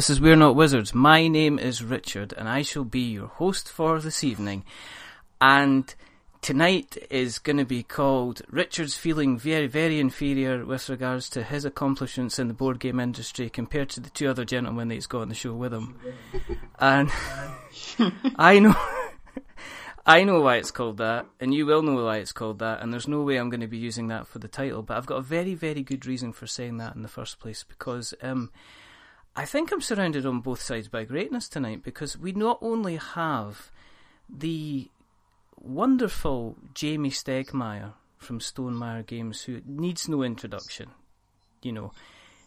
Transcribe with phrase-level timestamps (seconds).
[0.00, 0.94] This is We're Not Wizards.
[0.94, 4.64] My name is Richard, and I shall be your host for this evening.
[5.42, 5.94] And
[6.40, 11.66] tonight is going to be called Richard's feeling very, very inferior with regards to his
[11.66, 15.20] accomplishments in the board game industry compared to the two other gentlemen that he's got
[15.20, 15.94] on the show with him.
[16.78, 17.10] and
[18.36, 18.74] I know.
[20.06, 22.90] I know why it's called that, and you will know why it's called that, and
[22.90, 25.16] there's no way I'm going to be using that for the title, but I've got
[25.16, 28.50] a very, very good reason for saying that in the first place, because um,
[29.40, 33.70] I think I'm surrounded on both sides by greatness tonight because we not only have
[34.28, 34.90] the
[35.58, 40.90] wonderful Jamey Stegmaier from Stonemaier Games, who needs no introduction,
[41.62, 41.92] you know,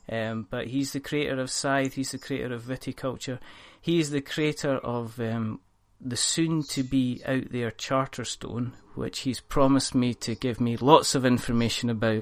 [0.08, 3.40] um, but he's the creator of Scythe, he's the creator of Viticulture,
[3.82, 5.62] he's the creator of um,
[6.00, 11.16] the soon to be out there Charterstone, which he's promised me to give me lots
[11.16, 12.22] of information about,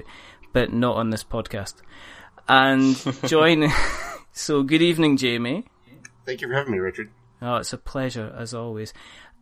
[0.54, 1.74] but not on this podcast.
[2.48, 3.70] And join.
[4.34, 5.66] So, good evening, Jamie.
[6.24, 7.10] Thank you for having me, Richard.
[7.42, 8.94] Oh, it's a pleasure, as always.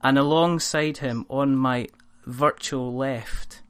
[0.03, 1.87] And alongside him, on my
[2.27, 3.63] virtual left,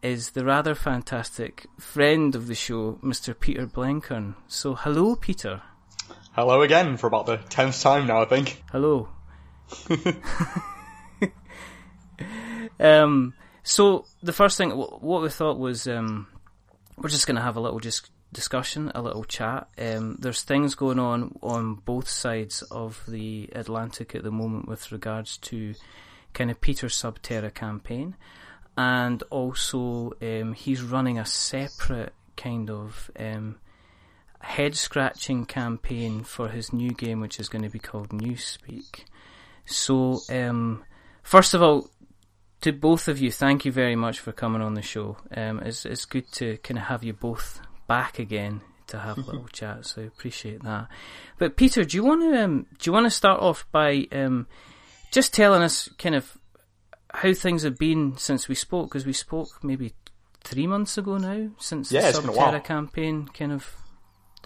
[0.00, 3.38] is the rather fantastic friend of the show, Mr.
[3.38, 4.36] Peter Blenkharn.
[4.46, 5.60] So, hello, Peter.
[6.32, 8.62] Hello again for about the tenth time now, I think.
[8.70, 9.08] Hello.
[12.78, 16.28] um, so, the first thing, what we thought was, um,
[16.96, 19.68] we're just going to have a little just discussion, a little chat.
[19.78, 24.92] Um, there's things going on on both sides of the Atlantic at the moment with
[24.92, 25.74] regards to
[26.34, 28.16] kind of Peter Subterra campaign,
[28.76, 33.56] and also um, he's running a separate kind of um,
[34.40, 39.04] head scratching campaign for his new game, which is going to be called Newspeak.
[39.64, 40.84] So, um,
[41.22, 41.90] first of all,
[42.60, 45.16] to both of you, thank you very much for coming on the show.
[45.34, 49.22] Um, it's it's good to kind of have you both back again to have a
[49.22, 49.86] little chat.
[49.86, 50.88] So I appreciate that.
[51.38, 54.46] But Peter, do you want to um, do you want to start off by um,
[55.10, 56.38] just telling us kind of
[57.12, 58.88] how things have been since we spoke?
[58.88, 59.92] Because we spoke maybe
[60.44, 63.74] three months ago now since yeah, the Subterra campaign kind of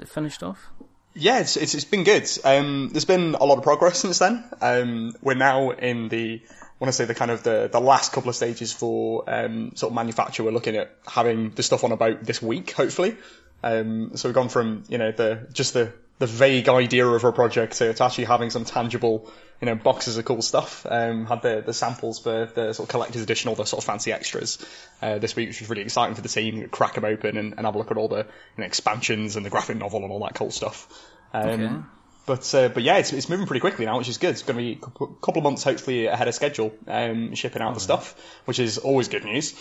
[0.06, 0.70] finished off.
[1.14, 2.26] Yeah, it's, it's, it's been good.
[2.42, 4.44] Um, there's been a lot of progress since then.
[4.62, 6.40] Um, we're now in the
[6.82, 9.92] want to say the kind of the, the last couple of stages for um, sort
[9.92, 10.42] of manufacture.
[10.42, 13.16] We're looking at having the stuff on about this week, hopefully.
[13.62, 17.30] Um, so we've gone from you know the just the the vague idea of a
[17.30, 20.84] project to, to actually having some tangible you know boxes of cool stuff.
[20.90, 23.86] Um, had the the samples for the sort of collector's edition, all the sort of
[23.86, 24.58] fancy extras
[25.00, 26.68] uh, this week, which was really exciting for the team.
[26.68, 28.26] Crack them open and, and have a look at all the
[28.56, 30.88] you know, expansions and the graphic novel and all that cool stuff.
[31.32, 31.82] Um, okay.
[32.24, 34.30] But uh, but yeah, it's, it's moving pretty quickly now, which is good.
[34.30, 37.72] It's going to be a couple of months, hopefully, ahead of schedule, um, shipping out
[37.72, 39.54] oh, the stuff, which is always good news.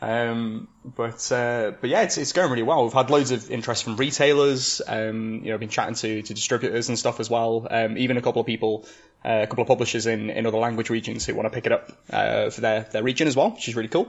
[0.00, 2.84] Um, but uh, but yeah, it's it's going really well.
[2.84, 4.80] We've had loads of interest from retailers.
[4.86, 7.66] Um, you know, I've been chatting to, to distributors and stuff as well.
[7.70, 8.86] Um, even a couple of people,
[9.24, 11.72] uh, a couple of publishers in, in other language regions who want to pick it
[11.72, 14.04] up uh, for their, their region as well, which is really cool.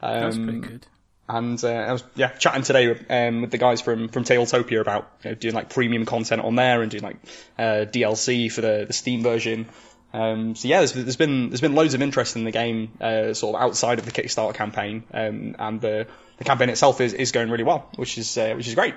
[0.00, 0.86] That's pretty um, good.
[1.32, 5.10] And uh, I was yeah chatting today um, with the guys from from Tabletopia about
[5.24, 7.16] you know, doing like premium content on there and doing like
[7.58, 9.68] uh, DLC for the, the Steam version.
[10.12, 13.32] Um, so yeah, there's, there's been there's been loads of interest in the game, uh,
[13.32, 16.06] sort of outside of the Kickstarter campaign, um, and the
[16.36, 18.94] the campaign itself is, is going really well, which is uh, which is great.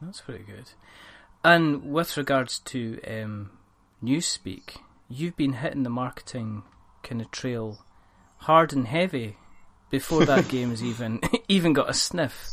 [0.00, 0.70] That's pretty good.
[1.44, 3.50] And with regards to um,
[4.02, 6.62] Newspeak, you've been hitting the marketing
[7.02, 7.84] kind of trail
[8.38, 9.36] hard and heavy
[9.90, 12.52] before that game has even even got a sniff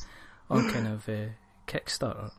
[0.50, 1.30] on kind of uh,
[1.68, 2.32] Kickstarter.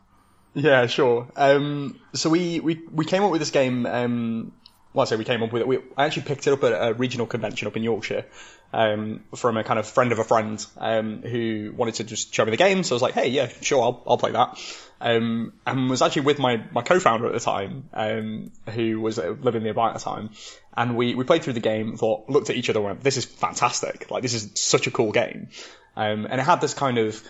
[0.55, 1.29] Yeah, sure.
[1.37, 3.85] Um, so we, we, we came up with this game.
[3.85, 4.53] Um,
[4.97, 5.69] well, I say we came up with it.
[5.69, 8.25] We, I actually picked it up at a regional convention up in Yorkshire
[8.73, 12.47] um, from a kind of friend of a friend um, who wanted to just show
[12.47, 12.83] me the game.
[12.83, 14.59] So I was like, hey, yeah, sure, I'll, I'll play that.
[14.99, 19.65] Um, and was actually with my, my co-founder at the time, um, who was living
[19.65, 20.31] nearby at the time.
[20.75, 23.19] And we, we played through the game, thought, looked at each other and went, this
[23.19, 24.11] is fantastic.
[24.11, 25.49] Like, this is such a cool game.
[25.95, 27.23] Um, and it had this kind of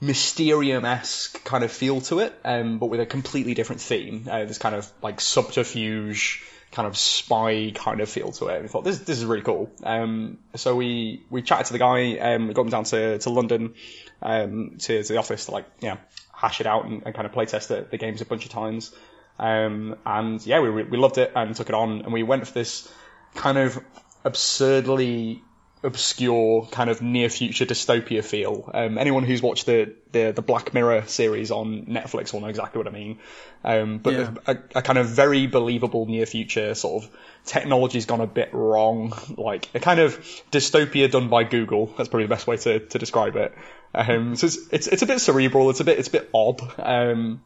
[0.00, 4.26] Mysterium-esque kind of feel to it, um, but with a completely different theme.
[4.30, 6.44] Uh, this kind of like subterfuge,
[6.76, 8.60] kind of spy kind of feel to it.
[8.60, 9.70] We thought this this is really cool.
[9.82, 12.18] Um, so we we chatted to the guy.
[12.18, 13.74] Um, we got him down to to London
[14.20, 15.96] um, to, to the office to like yeah
[16.34, 18.50] hash it out and, and kind of play test the, the games a bunch of
[18.50, 18.94] times.
[19.38, 22.52] Um, and yeah, we we loved it and took it on, and we went for
[22.52, 22.92] this
[23.34, 23.82] kind of
[24.22, 25.42] absurdly
[25.86, 28.70] obscure kind of near future dystopia feel.
[28.74, 32.78] Um, anyone who's watched the, the, the Black Mirror series on Netflix will know exactly
[32.78, 33.18] what I mean.
[33.64, 34.34] Um, but yeah.
[34.46, 37.10] a, a, kind of very believable near future sort of
[37.44, 40.18] technology's gone a bit wrong, like a kind of
[40.50, 41.86] dystopia done by Google.
[41.96, 43.54] That's probably the best way to, to describe it.
[43.94, 45.70] Um, so it's, it's, it's a bit cerebral.
[45.70, 46.60] It's a bit it's a bit odd.
[46.78, 47.40] Um,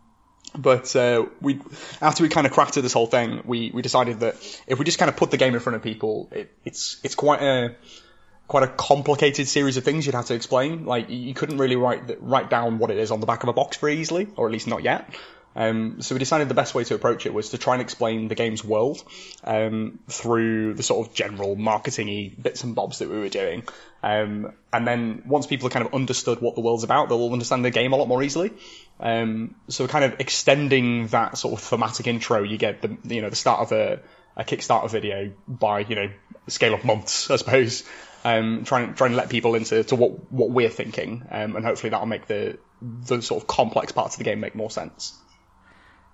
[0.59, 1.61] But uh, we,
[2.03, 4.35] after we kind of crafted this whole thing, we, we decided that
[4.67, 7.15] if we just kind of put the game in front of people, it, it's it's
[7.15, 7.77] quite a
[8.50, 10.85] quite a complicated series of things you'd have to explain.
[10.85, 13.52] Like you couldn't really write write down what it is on the back of a
[13.52, 15.08] box very easily, or at least not yet.
[15.55, 18.26] Um, so we decided the best way to approach it was to try and explain
[18.26, 19.05] the game's world
[19.44, 23.62] um, through the sort of general marketing bits and bobs that we were doing.
[24.02, 27.64] Um, and then once people have kind of understood what the world's about, they'll understand
[27.64, 28.52] the game a lot more easily.
[28.99, 33.31] Um, so kind of extending that sort of thematic intro, you get the you know
[33.31, 34.00] the start of a,
[34.37, 36.11] a Kickstarter video by you know
[36.49, 37.85] scale of months, I suppose.
[38.23, 41.91] Um, trying trying to let people into to what what we're thinking, um, and hopefully
[41.91, 45.19] that'll make the the sort of complex parts of the game make more sense.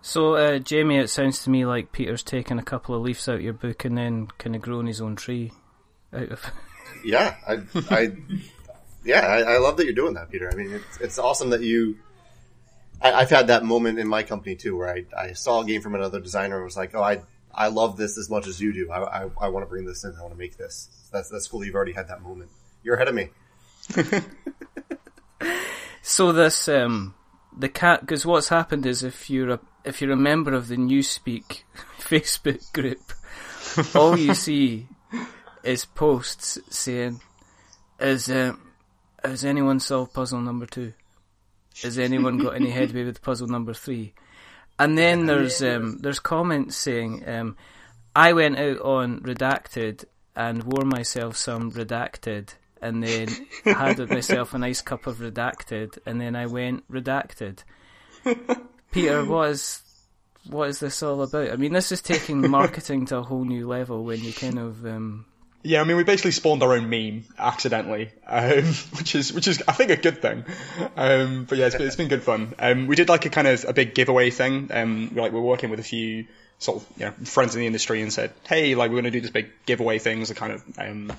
[0.02, 3.36] So, uh, Jamie, it sounds to me like Peter's taken a couple of leaves out
[3.36, 5.50] of your book and then kind of grown his own tree
[6.12, 6.44] out of.
[7.04, 8.12] yeah, I, I
[9.04, 10.48] yeah, I, I, love that you're doing that, Peter.
[10.50, 11.98] I mean, it's, it's awesome that you.
[13.02, 15.82] I, have had that moment in my company too, where I, I saw a game
[15.82, 17.22] from another designer and was like, "Oh, I
[17.52, 18.90] I love this as much as you do.
[18.90, 20.14] I I, I want to bring this in.
[20.16, 21.64] I want to make this." That's that's cool.
[21.64, 22.50] You've already had that moment.
[22.82, 23.30] You're ahead of me.
[26.02, 27.14] so this um
[27.56, 30.76] the cat because what's happened is if you're a if you're a member of the
[30.76, 31.62] Newspeak
[31.98, 33.00] Facebook group,
[33.94, 34.88] all you see
[35.64, 37.22] is posts saying,
[37.98, 38.52] "Is uh,
[39.24, 40.92] has anyone solved puzzle number two?
[41.82, 44.12] Has anyone got any headway with puzzle number three?
[44.78, 47.56] And then there's um, there's comments saying, um,
[48.14, 50.04] "I went out on redacted
[50.36, 52.50] and wore myself some redacted."
[52.80, 53.28] And then
[53.64, 57.64] had myself a nice cup of redacted, and then I went redacted.
[58.92, 59.82] Peter, what is
[60.48, 61.50] what is this all about?
[61.50, 64.84] I mean, this is taking marketing to a whole new level when you kind of.
[64.86, 65.26] Um...
[65.62, 68.62] Yeah, I mean, we basically spawned our own meme accidentally, um,
[68.98, 70.44] which is which is I think a good thing.
[70.96, 72.54] Um, but yeah, it's, it's been good fun.
[72.58, 74.70] Um, we did like a kind of a big giveaway thing.
[74.72, 76.26] Um, like we're working with a few
[76.58, 79.10] sort of you know friends in the industry and said, hey, like we're going to
[79.10, 81.12] do this big giveaway thing a kind of um,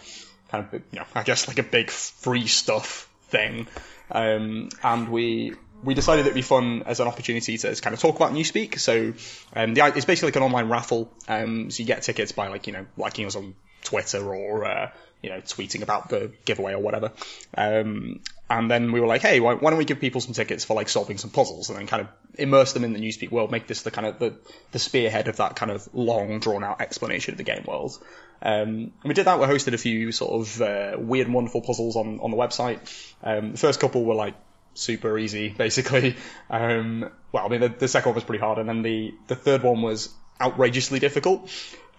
[0.50, 3.68] kind of you know I guess like a big free stuff thing.
[4.12, 5.54] Um, and we
[5.84, 8.80] we decided it'd be fun as an opportunity to kind of talk about Newspeak.
[8.80, 9.14] So
[9.56, 11.12] um, the, it's basically like an online raffle.
[11.28, 14.92] Um, so you get tickets by like you know liking us on Twitter or uh,
[15.22, 17.12] you know tweeting about the giveaway or whatever.
[17.56, 20.64] Um, and then we were like, hey, why, why, don't we give people some tickets
[20.64, 23.52] for like solving some puzzles and then kind of immerse them in the Newspeak world,
[23.52, 24.38] make this the kind of the,
[24.72, 28.02] the spearhead of that kind of long drawn out explanation of the game world.
[28.42, 29.40] Um, we did that.
[29.40, 32.80] We hosted a few sort of uh, weird and wonderful puzzles on on the website.
[33.22, 34.36] Um, the first couple were like
[34.78, 36.16] super easy, basically.
[36.50, 39.36] Um, well, I mean, the, the, second one was pretty hard, and then the, the
[39.36, 41.50] third one was outrageously difficult.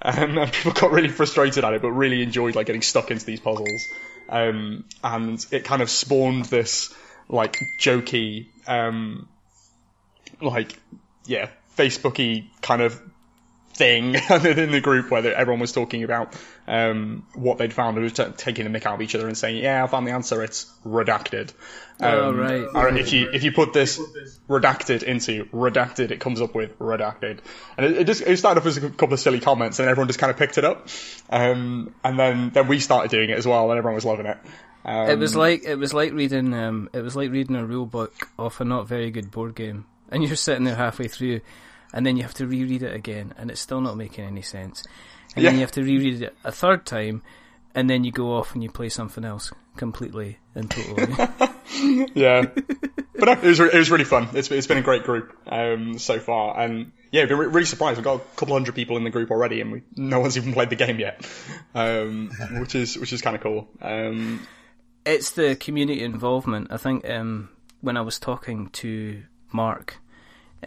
[0.02, 3.24] Um, and people got really frustrated at it, but really enjoyed like getting stuck into
[3.24, 3.88] these puzzles.
[4.28, 6.94] Um, and it kind of spawned this
[7.28, 9.28] like jokey, um,
[10.40, 10.78] like
[11.25, 13.00] yeah, Facebooky kind of
[13.78, 16.35] thing in the group where everyone was talking about
[16.66, 19.38] um, what they'd found and was t- taking the mick out of each other and
[19.38, 20.42] saying, "Yeah, I found the answer.
[20.42, 21.52] It's redacted."
[22.00, 22.97] Oh, um, oh right.
[22.97, 23.99] if you if you put this
[24.49, 27.38] redacted into redacted, it comes up with redacted,
[27.76, 30.08] and it, it just it started off as a couple of silly comments, and everyone
[30.08, 30.88] just kind of picked it up,
[31.30, 34.38] um, and then then we started doing it as well, and everyone was loving it.
[34.85, 37.87] Um, it was like it was like reading um, it was like reading a rule
[37.87, 41.40] book off a not very good board game, and you're sitting there halfway through
[41.92, 44.85] and then you have to reread it again, and it's still not making any sense.
[45.35, 45.50] And yeah.
[45.50, 47.23] then you have to reread it a third time,
[47.75, 51.07] and then you go off and you play something else completely and totally.
[52.14, 52.45] yeah,
[53.14, 54.28] but no, it was it was really fun.
[54.35, 57.97] It's it's been a great group um, so far, and yeah, been really surprised.
[57.97, 60.52] We've got a couple hundred people in the group already, and we, no one's even
[60.52, 61.26] played the game yet,
[61.75, 63.68] um, which is which is kind of cool.
[63.80, 64.47] Um,
[65.07, 66.68] it's the community involvement.
[66.71, 67.49] I think um,
[67.80, 69.99] when I was talking to Mark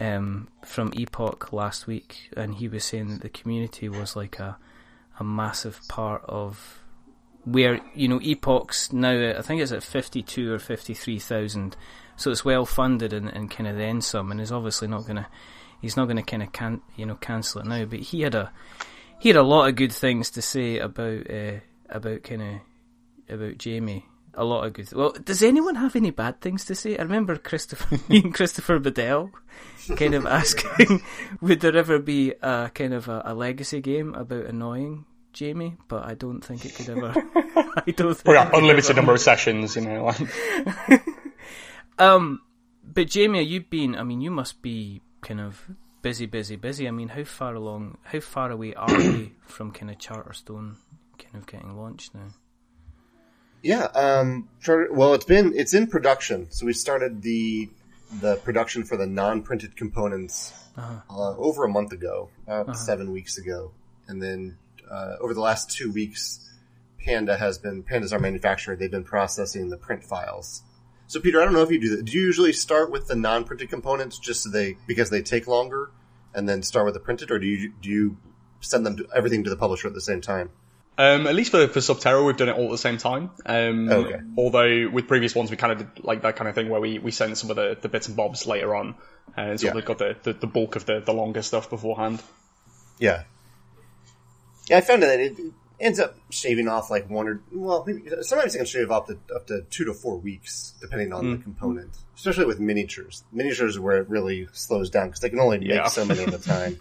[0.00, 4.56] um, from Epoch last week, and he was saying that the community was like a
[5.18, 6.80] a massive part of
[7.44, 9.34] where you know Epoch's now.
[9.36, 11.76] I think it's at fifty two or fifty three thousand,
[12.16, 15.28] so it's well funded and, and kind of then some, and is obviously not gonna.
[15.80, 18.52] He's not to kind of can you know cancel it now, but he had a
[19.18, 23.58] he had a lot of good things to say about uh, about kind of about
[23.58, 24.92] Jamie a lot of good.
[24.92, 26.96] Well, does anyone have any bad things to say?
[26.96, 29.32] I remember Christopher, and Christopher Badell,
[29.96, 31.02] kind of asking,
[31.40, 35.76] would there ever be a kind of a, a, legacy game about annoying Jamie?
[35.88, 37.12] But I don't think it could ever.
[37.86, 38.34] I don't think.
[38.34, 40.12] yeah, unlimited number of sessions, you know.
[41.98, 42.40] um,
[42.84, 43.96] but Jamie, you've been.
[43.96, 45.68] I mean, you must be kind of
[46.02, 46.88] busy, busy, busy.
[46.88, 47.98] I mean, how far along?
[48.04, 50.76] How far away are we from kind of Charterstone,
[51.18, 52.28] kind of getting launched now?
[53.62, 54.48] Yeah, um,
[54.90, 56.48] well, it's been it's in production.
[56.50, 57.68] So we started the
[58.20, 63.72] the production for the non-printed components uh, over a month ago, about seven weeks ago,
[64.08, 64.58] and then
[64.90, 66.50] uh, over the last two weeks,
[67.04, 68.74] Panda has been Panda's our manufacturer.
[68.74, 70.62] They've been processing the print files.
[71.06, 72.04] So Peter, I don't know if you do that.
[72.04, 75.90] Do you usually start with the non-printed components just so they because they take longer,
[76.34, 78.16] and then start with the printed, or do you do you
[78.60, 80.50] send them to, everything to the publisher at the same time?
[80.98, 83.30] Um, at least for, for Subterra, we've done it all at the same time.
[83.46, 84.20] Um, Okay.
[84.36, 86.98] Although with previous ones, we kind of did like that kind of thing where we,
[86.98, 88.94] we send some of the, the bits and bobs later on,
[89.36, 89.72] uh, and so Yeah.
[89.72, 92.22] they've got the, the, the bulk of the, the longer stuff beforehand.
[92.98, 93.22] Yeah.
[94.68, 95.36] Yeah, I found that it
[95.80, 99.18] ends up shaving off like one or well, maybe, sometimes it can shave off to,
[99.34, 101.90] up to two to four weeks depending on the component.
[102.14, 105.68] Especially with miniatures, miniatures are where it really slows down because they can only make
[105.70, 105.88] Yeah.
[105.88, 106.78] so many at a time.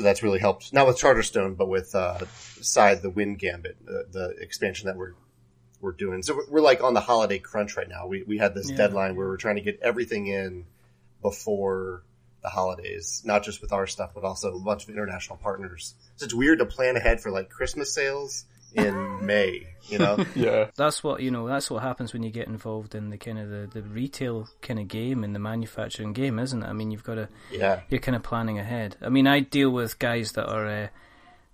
[0.00, 0.72] So that's really helped.
[0.72, 2.24] Not with Charterstone, but with uh,
[2.62, 5.12] Scythe the Wind Gambit, the, the expansion that we're
[5.82, 6.22] we're doing.
[6.22, 8.06] So we're, we're like on the holiday crunch right now.
[8.06, 8.78] We we had this Yeah.
[8.78, 10.64] deadline where we're trying to get everything in
[11.20, 12.02] before
[12.42, 15.94] the holidays, not just with our stuff, but also a bunch of international partners.
[16.16, 20.24] So it's weird to plan ahead for like Christmas sales in May, you know?
[20.34, 20.70] Yeah.
[20.76, 21.46] That's what you know.
[21.46, 24.78] That's what happens when you get involved in the kind of the, the retail kind
[24.78, 26.66] of game and the manufacturing game, isn't it?
[26.66, 27.80] I mean, you've got to yeah.
[27.88, 28.96] you're kind of planning ahead.
[29.02, 30.88] I mean, I deal with guys that are uh,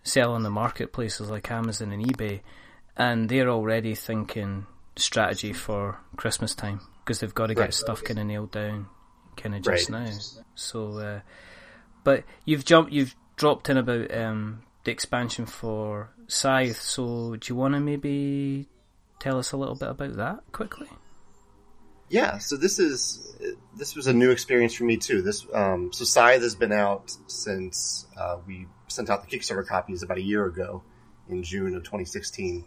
[0.03, 2.41] sell on the marketplaces like Amazon and eBay,
[2.97, 7.75] and they're already thinking strategy for Christmas time because they've got to get Right.
[7.75, 8.87] stuff kind of nailed down,
[9.37, 10.05] kind of just Right.
[10.07, 10.11] now.
[10.55, 11.21] So, uh,
[12.05, 16.81] but you've jumped, you've dropped in about um, the expansion for Scythe.
[16.81, 18.67] So, do you want to maybe
[19.19, 20.89] tell us a little bit about that quickly?
[22.09, 23.37] Yeah, so this is
[23.77, 25.23] this was a new experience for me too.
[25.23, 30.03] This um, so Scythe has been out since uh, we sent out the Kickstarter copies
[30.03, 30.83] about a year ago
[31.29, 32.65] in June of 2016,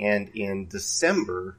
[0.00, 1.58] and in December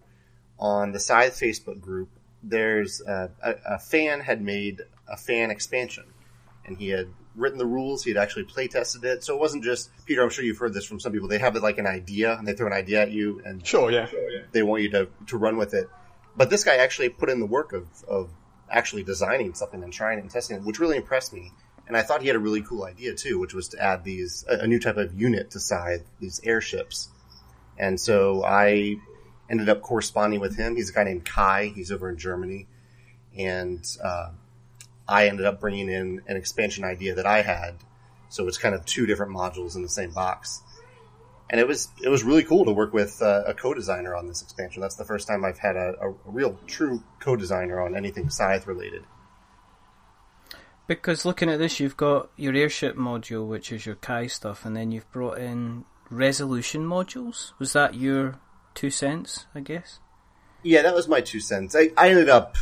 [0.60, 2.10] on the Scythe Facebook group,
[2.42, 6.06] there's uh, a, a fan had made a fan expansion,
[6.66, 8.04] and he had written the rules.
[8.04, 10.22] He had actually play tested it, so it wasn't just Peter.
[10.22, 11.28] I'm sure you've heard this from some people.
[11.28, 13.92] They have it like an idea, and they throw an idea at you, and Sure,
[13.92, 14.42] yeah.
[14.52, 15.90] they want you to, to run with it.
[16.36, 18.30] But this guy actually put in the work of, of
[18.70, 21.52] actually designing something and trying it and testing it, which really impressed me.
[21.88, 24.46] And I thought he had a really cool idea too, which was to add these,
[24.50, 27.10] a, a new type of unit to Scythe, these airships.
[27.78, 28.96] And so I
[29.50, 30.76] ended up corresponding with him.
[30.76, 31.72] He's a guy named Kai.
[31.76, 32.68] He's over in Germany.
[33.38, 34.30] And, uh,
[35.08, 37.78] I ended up bringing in an expansion idea that I had.
[38.30, 40.64] So it's kind of two different modules in the same box
[41.54, 44.42] and it was it was really cool to work with uh, a co-designer on this
[44.42, 44.82] expansion.
[44.82, 49.04] That's the first time I've had a, a, real true co-designer on anything Scythe related.
[50.88, 54.76] Because looking at this, you've got your airship module, which is your Kai stuff, and
[54.76, 57.52] then you've brought in resolution modules.
[57.60, 58.40] Was that your
[58.74, 59.46] two cents?
[59.54, 60.00] I guess.
[60.64, 61.76] Yeah, that was my two cents.
[61.76, 62.56] I, I ended up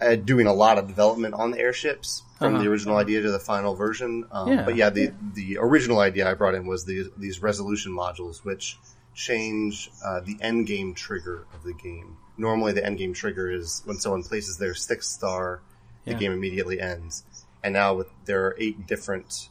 [0.00, 2.62] uh, doing a lot of development on the airships from Uh-huh.
[2.64, 4.24] the original idea to the final version.
[4.30, 4.64] Um, Yeah.
[4.64, 8.78] But yeah, the the original idea I brought in was the, these resolution modules, which
[9.14, 12.16] change uh, the end game trigger of the game.
[12.36, 15.60] Normally, the end game trigger is when someone places their sixth star,
[16.04, 16.18] the Yeah.
[16.18, 17.24] game immediately ends.
[17.64, 19.48] And now with there are eight different,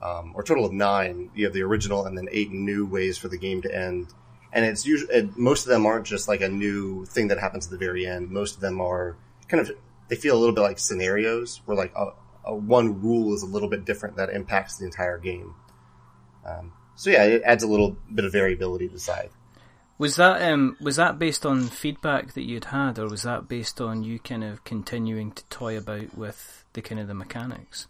[0.00, 1.30] um, or total of nine.
[1.34, 4.06] You have the original and then eight new ways for the game to end.
[4.54, 7.66] And it's usually and most of them aren't just like a new thing that happens
[7.66, 8.30] at the very end.
[8.30, 9.16] Most of them are
[9.52, 9.76] kind of
[10.08, 12.06] they feel a little bit like scenarios where like a,
[12.46, 15.54] a one rule is a little bit different that impacts the entire game.
[16.44, 19.32] Um, so yeah, it adds a little bit of variability to Scythe.
[19.98, 23.80] Was that um was that based on feedback that you'd had, or was that based
[23.80, 27.86] on you kind of continuing to toy about with the kind of the mechanics?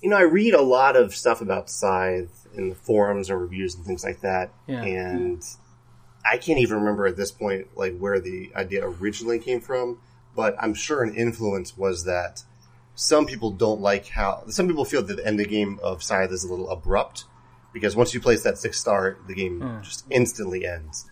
[0.00, 3.74] you know, I read a lot of stuff about Scythe in the forums or reviews
[3.74, 4.82] and things like that, Yeah.
[4.82, 5.42] and
[6.30, 9.98] I can't even remember at this point like where the idea originally came from.
[10.36, 12.44] But I'm sure an influence was that
[12.94, 16.02] some people don't like how some people feel that the end of the game of
[16.02, 17.24] Scythe is a little abrupt
[17.72, 19.82] because once you place that six star, the game Hmm.
[19.82, 21.06] just instantly ends.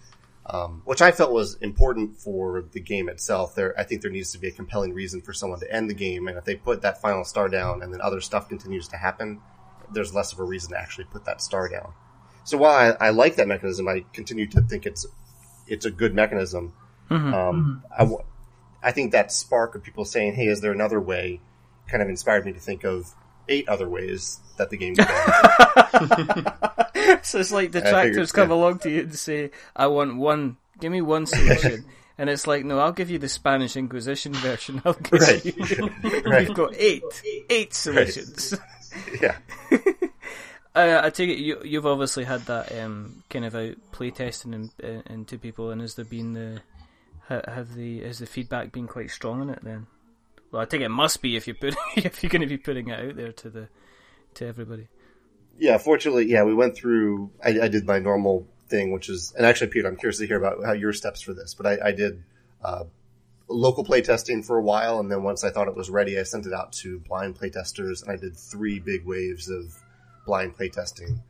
[0.48, 3.56] Um, which I felt was important for the game itself.
[3.56, 5.94] There, I think there needs to be a compelling reason for someone to end the
[5.94, 8.96] game, and if they put that final star down and then other stuff continues to
[8.96, 9.40] happen,
[9.92, 11.92] there's less of a reason to actually put that star down.
[12.46, 15.04] So while I, I like that mechanism, I continue to think it's
[15.66, 16.72] it's a good mechanism.
[17.10, 18.22] Um, I, w-
[18.82, 21.40] I think that spark of people saying, "Hey, is there another way?"
[21.88, 23.14] kind of inspired me to think of
[23.48, 25.06] eight other ways that the game can
[27.22, 28.56] so it's like the I tractors figured, come yeah.
[28.56, 30.56] along to you and say, "I want one.
[30.80, 31.84] Give me one solution."
[32.18, 34.82] and it's like, "No, I'll give you the Spanish Inquisition version.
[34.84, 35.44] I'll give Right.
[35.44, 35.90] you.
[36.24, 36.48] Right.
[36.48, 37.02] We've got eight,
[37.50, 38.54] eight solutions."
[39.20, 39.36] yeah.
[40.76, 44.70] Uh, I take it you, you've obviously had that um, kind of out playtesting in,
[44.78, 46.60] in, into people, and has there been the
[47.28, 49.86] have the has the feedback been quite strong on it then?
[50.52, 52.88] Well, I think it must be if you put if you're going to be putting
[52.88, 53.68] it out there to the
[54.34, 54.88] to everybody.
[55.58, 57.30] Yeah, fortunately, yeah, we went through.
[57.42, 60.36] I, I did my normal thing, which is, and actually, Peter, I'm curious to hear
[60.36, 61.54] about how your steps for this.
[61.54, 62.22] But I, I did
[62.62, 62.84] uh,
[63.48, 66.44] local playtesting for a while, and then once I thought it was ready, I sent
[66.44, 69.74] it out to blind playtesters, and I did three big waves of
[70.26, 71.20] blind playtesting.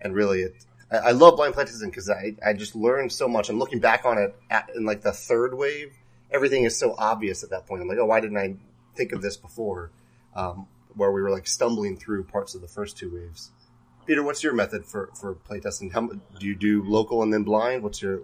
[0.00, 0.54] And really, it,
[0.90, 3.50] I, I love blind playtesting because I, I just learned so much.
[3.50, 5.92] And looking back on it at, in like the third wave,
[6.30, 7.82] everything is so obvious at that point.
[7.82, 8.54] I'm like, oh, why didn't I
[8.94, 9.90] think of this before?
[10.34, 13.50] Um, where we were like stumbling through parts of the first two waves.
[14.06, 15.92] Peter, what's your method for for playtesting?
[15.92, 17.82] How do you do local and then blind?
[17.82, 18.20] What's your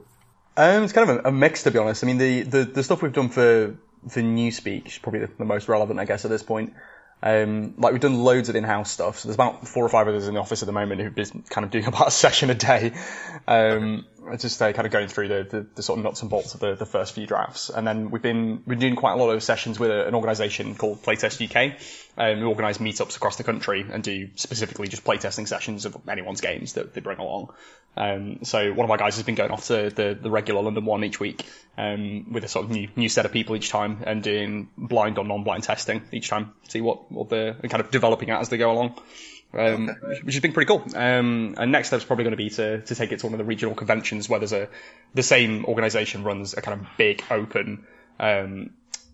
[0.57, 2.03] um, it's kind of a, a, mix, to be honest.
[2.05, 3.77] I mean, the, the, the stuff we've done for
[4.09, 6.75] for Newspeak is probably the, the, most relevant, I guess, at this point.
[7.23, 9.19] Um, like we've done loads of in-house stuff.
[9.19, 11.15] So there's about four or five of us in the office at the moment who've
[11.15, 12.93] been kind of doing about a session a day.
[13.47, 14.07] Um,
[14.39, 16.61] just uh, kind of going through the, the, the, sort of nuts and bolts of
[16.61, 17.71] the, the first few drafts.
[17.71, 20.75] And then we've been, we've doing quite a lot of sessions with a, an organisation
[20.75, 21.81] called Playtest UK,
[22.17, 26.41] um, who organise meetups across the country and do specifically just playtesting sessions of anyone's
[26.41, 27.53] games that they bring along.
[27.97, 30.85] Um, so one of my guys has been going off to the, the regular London
[30.85, 31.45] one each week,
[31.77, 35.19] um, with a sort of new, new set of people each time and doing blind
[35.19, 38.59] or non-blind testing each time, see what, what they're kind of developing at as they
[38.59, 39.01] go along.
[39.53, 40.21] Um, okay.
[40.23, 40.85] which has been pretty cool.
[40.95, 43.39] Um, and next step's probably going to be to, to take it to one of
[43.39, 44.69] the regional conventions where there's a,
[45.15, 47.85] the same organization runs a kind of big open,
[48.21, 48.71] um,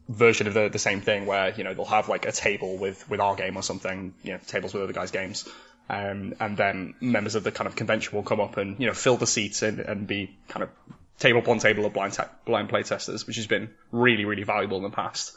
[0.09, 3.09] version of the, the same thing where, you know, they'll have like a table with,
[3.09, 5.49] with our game or something, you know, tables with other guys' games.
[5.89, 8.95] Um, and then members of the kind of convention will come up and, you know,
[8.95, 10.71] fill the seats and, and be kind of
[11.19, 14.77] table upon table of blind, te- blind play testers, which has been really, really valuable
[14.77, 15.33] in the past.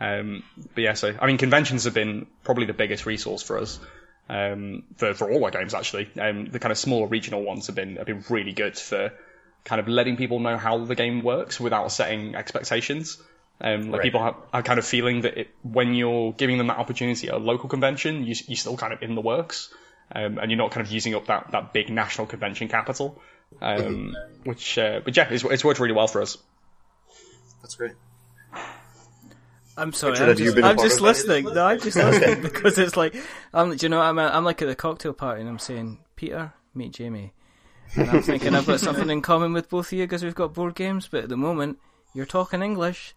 [0.00, 0.42] Um,
[0.74, 3.78] but yeah, so, I mean, conventions have been probably the biggest resource for us
[4.28, 6.08] um, for for all our games actually.
[6.18, 9.12] Um, the kind of smaller regional ones have been have been really good for
[9.64, 13.18] kind of letting people know how the game works without setting expectations.
[13.60, 14.02] Um, like right.
[14.02, 17.34] people have a kind of feeling that it, when you're giving them that opportunity at
[17.34, 19.72] a local convention, you, you're still kind of in the works,
[20.12, 23.20] um, and you're not kind of using up that, that big national convention capital.
[23.62, 26.36] Um, which, uh, but yeah, it's, it's worked really well for us.
[27.62, 27.92] That's great.
[29.76, 30.12] I'm sorry.
[30.12, 31.44] Richard, I'm just, I'm just listening.
[31.46, 33.14] No, I'm just listening because it's like,
[33.52, 36.52] I'm, do you know, I'm, I'm like at the cocktail party and I'm saying, Peter,
[36.74, 37.32] meet Jamie.
[37.96, 40.54] And I'm thinking I've got something in common with both of you because we've got
[40.54, 41.78] board games, but at the moment,
[42.12, 43.14] you're talking English,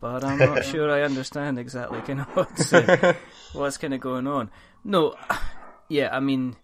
[0.00, 3.14] but I'm not sure I understand exactly kind of what's, uh,
[3.52, 4.50] what's kind of going on.
[4.84, 5.14] No,
[5.88, 6.56] yeah, I mean,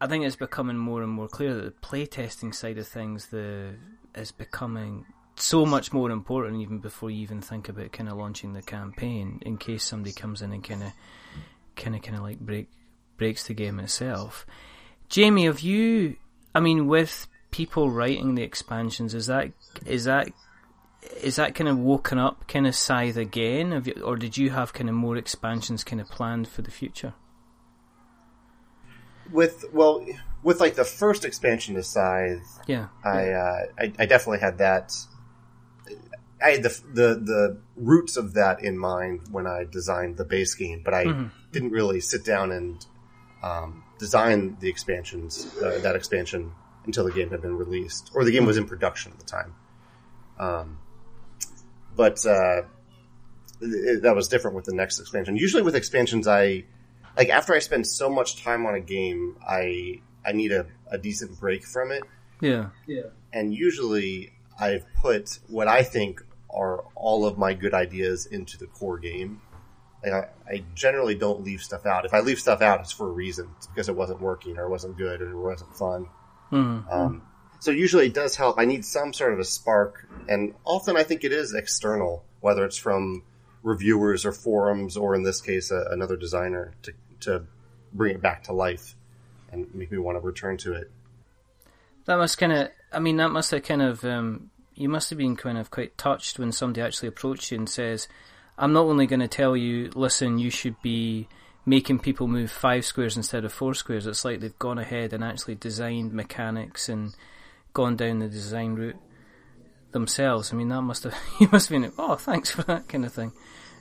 [0.00, 3.74] I think it's becoming more and more clear that the playtesting side of things the
[4.14, 8.52] is becoming so much more important even before you even think about kind of launching
[8.52, 10.92] the campaign in case somebody comes in and kind of
[11.76, 12.68] kind of kind of like break
[13.16, 14.46] breaks the game itself.
[15.08, 16.16] Jamie, have you?
[16.54, 19.52] I mean, with people writing the expansions, is that
[19.84, 20.28] is that
[21.22, 24.50] is that kind of woken up kind of scythe again, have you, or did you
[24.50, 27.14] have kind of more expansions kind of planned for the future?
[29.30, 30.04] With well,
[30.42, 34.92] with like the first expansion to Scythe, yeah, I, uh, I, I definitely had that
[36.42, 40.54] I had the, the the roots of that in mind when I designed the base
[40.54, 41.26] game, but I mm-hmm.
[41.52, 42.84] didn't really sit down and
[43.42, 46.52] um, design the expansions, uh, that expansion,
[46.84, 49.54] until the game had been released or the game was in production at the time.
[50.38, 50.78] Um,
[51.96, 52.62] but uh,
[53.60, 55.36] it, that was different with the next expansion.
[55.36, 56.64] Usually with expansions, I
[57.16, 60.98] like after I spend so much time on a game, I I need a, a
[60.98, 62.02] decent break from it.
[62.40, 63.04] Yeah, yeah.
[63.32, 68.66] And usually I've put what I think are all of my good ideas into the
[68.66, 69.40] core game.
[70.04, 72.04] I, I, generally don't leave stuff out.
[72.04, 73.50] If I leave stuff out, it's for a reason.
[73.56, 76.06] It's because it wasn't working or it wasn't good or it wasn't fun.
[76.52, 76.88] Mm-hmm.
[76.88, 77.22] Um,
[77.58, 78.58] so usually it does help.
[78.58, 82.64] I need some sort of a spark, and often I think it is external, whether
[82.64, 83.24] it's from
[83.62, 87.44] reviewers or forums, or in this case, a, another designer to to
[87.92, 88.94] bring it back to life
[89.50, 90.90] and make me want to return to it.
[92.04, 95.18] That must kind of, I mean, that must have kind of um, you must have
[95.18, 98.08] been kind of quite touched when somebody actually approached you and says,
[98.56, 101.28] I'm not only going to tell you, listen, you should be
[101.66, 104.06] making people move five squares instead of four squares.
[104.06, 107.14] It's like they've gone ahead and actually designed mechanics and
[107.74, 108.96] gone down the design route
[109.92, 110.50] themselves.
[110.52, 113.12] I mean, that must have, you must have been, oh, thanks for that kind of
[113.12, 113.32] thing.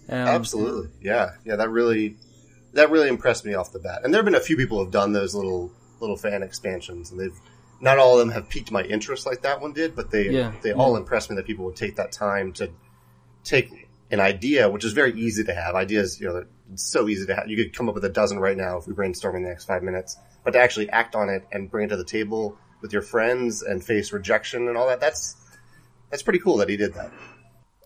[0.09, 0.89] Um, Absolutely.
[1.01, 1.31] Yeah.
[1.45, 1.55] Yeah.
[1.55, 2.17] That really,
[2.73, 4.01] that really impressed me off the bat.
[4.03, 7.11] And there have been a few people who have done those little, little fan expansions
[7.11, 7.39] and they've,
[7.79, 10.53] not all of them have piqued my interest like that one did, but they yeah.
[10.61, 12.71] they all impressed me that people would take that time to
[13.43, 13.69] take
[14.11, 15.75] an idea, which is very easy to have.
[15.75, 17.49] Ideas, you know, it's so easy to have.
[17.49, 19.65] You could come up with a dozen right now if we brainstorm in the next
[19.65, 22.93] five minutes, but to actually act on it and bring it to the table with
[22.93, 25.35] your friends and face rejection and all that, that's
[26.09, 27.11] that's pretty cool that he did that.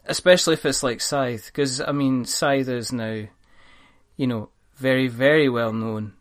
[0.06, 3.24] especially if it's like Scythe, because I mean, Scythe is now,
[4.18, 6.14] you know, very very well known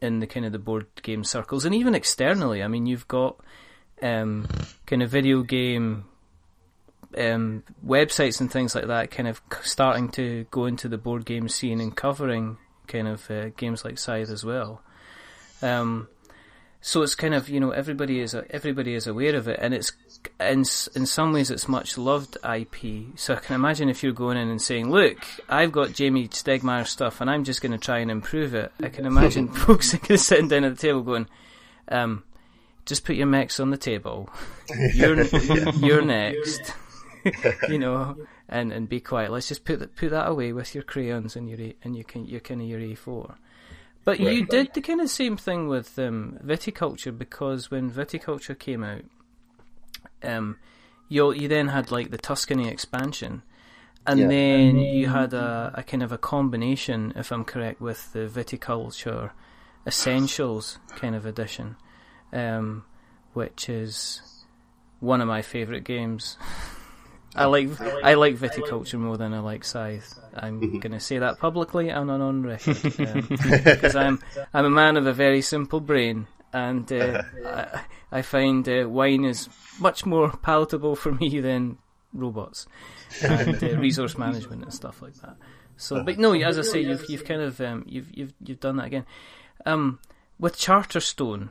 [0.00, 2.62] in the kind of the board game circles, and even externally.
[2.62, 3.36] I mean, you've got
[4.02, 4.48] um,
[4.86, 6.04] kind of video game
[7.16, 11.48] um, websites and things like that, kind of starting to go into the board game
[11.48, 14.82] scene and covering kind of uh, games like Scythe as well.
[15.62, 16.08] Um,
[16.80, 19.92] so it's kind of you know everybody is everybody is aware of it, and it's
[20.40, 23.16] in in some ways it's much loved IP.
[23.16, 26.86] So I can imagine if you're going in and saying, "Look, I've got Jamey Stegmaier
[26.86, 30.48] stuff, and I'm just going to try and improve it." I can imagine folks sitting
[30.48, 31.28] down at the table going,
[31.88, 32.24] um,
[32.84, 34.30] "Just put your mechs on the table.
[34.94, 35.22] You're
[35.76, 36.72] you're next."
[37.68, 38.16] you know,
[38.48, 39.32] and, and be quiet.
[39.32, 42.40] Let's just put that, put that away with your crayons and your and your your
[42.40, 43.36] kind of your A four.
[44.06, 44.34] But right.
[44.34, 49.02] you did the kind of same thing with um, viticulture because when viticulture came out,
[50.22, 50.58] um,
[51.08, 53.42] you you then had like the Tuscany expansion,
[54.06, 54.28] and yeah.
[54.28, 59.32] then you had a, a kind of a combination, if I'm correct, with the viticulture
[59.88, 61.74] essentials kind of edition,
[62.32, 62.84] um,
[63.32, 64.22] which is
[65.00, 66.38] one of my favourite games.
[67.36, 70.18] I like I like viticulture more than I like scythe.
[70.34, 70.78] I'm mm-hmm.
[70.78, 75.06] going to say that publicly and on record because um, I'm I'm a man of
[75.06, 80.96] a very simple brain, and uh, I, I, find uh, wine is much more palatable
[80.96, 81.78] for me than
[82.12, 82.66] robots
[83.22, 85.36] and uh, resource management and stuff like that.
[85.76, 88.76] So, but no, as I say, you've you've kind of um, you've you've you've done
[88.76, 89.06] that again.
[89.64, 89.98] Um,
[90.38, 91.50] with Charterstone,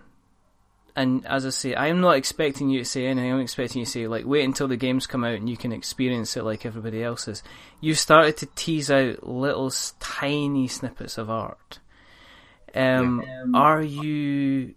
[0.96, 3.32] and as I say, I'm not expecting you to say anything.
[3.32, 5.74] I'm expecting you to say like, wait until the games come out and you can
[5.74, 7.44] experience it like everybody else is.
[7.82, 11.80] You've started to tease out little tiny snippets of art.
[12.74, 13.42] Um, yeah.
[13.42, 14.76] um, are you?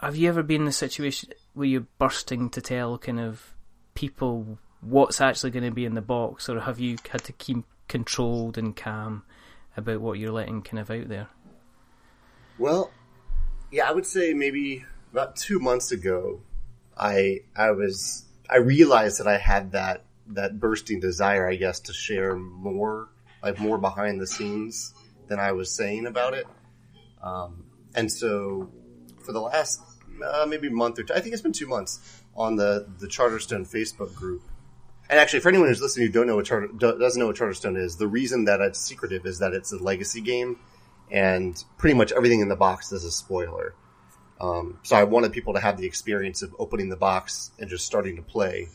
[0.00, 3.54] Have you ever been in a situation where you're bursting to tell kind of
[3.94, 7.64] people what's actually going to be in the box, or have you had to keep
[7.88, 9.24] controlled and calm
[9.76, 11.28] about what you're letting kind of out there?
[12.56, 12.90] Well,
[13.70, 16.40] yeah, I would say maybe about two months ago,
[16.96, 21.92] I I was I realized that I had that that bursting desire, I guess, to
[21.92, 23.08] share more,
[23.42, 24.94] like more behind the scenes
[25.28, 26.46] than I was saying about it.
[27.22, 28.70] Um, and so,
[29.24, 29.80] for the last
[30.24, 33.68] uh, maybe month or two, I think it's been two months on the the Charterstone
[33.68, 34.42] Facebook group.
[35.08, 37.76] And actually, for anyone who's listening who don't know what Charter, doesn't know what Charterstone
[37.76, 40.58] is, the reason that it's secretive is that it's a legacy game,
[41.10, 43.74] and pretty much everything in the box is a spoiler.
[44.40, 47.84] Um, so I wanted people to have the experience of opening the box and just
[47.84, 48.68] starting to play,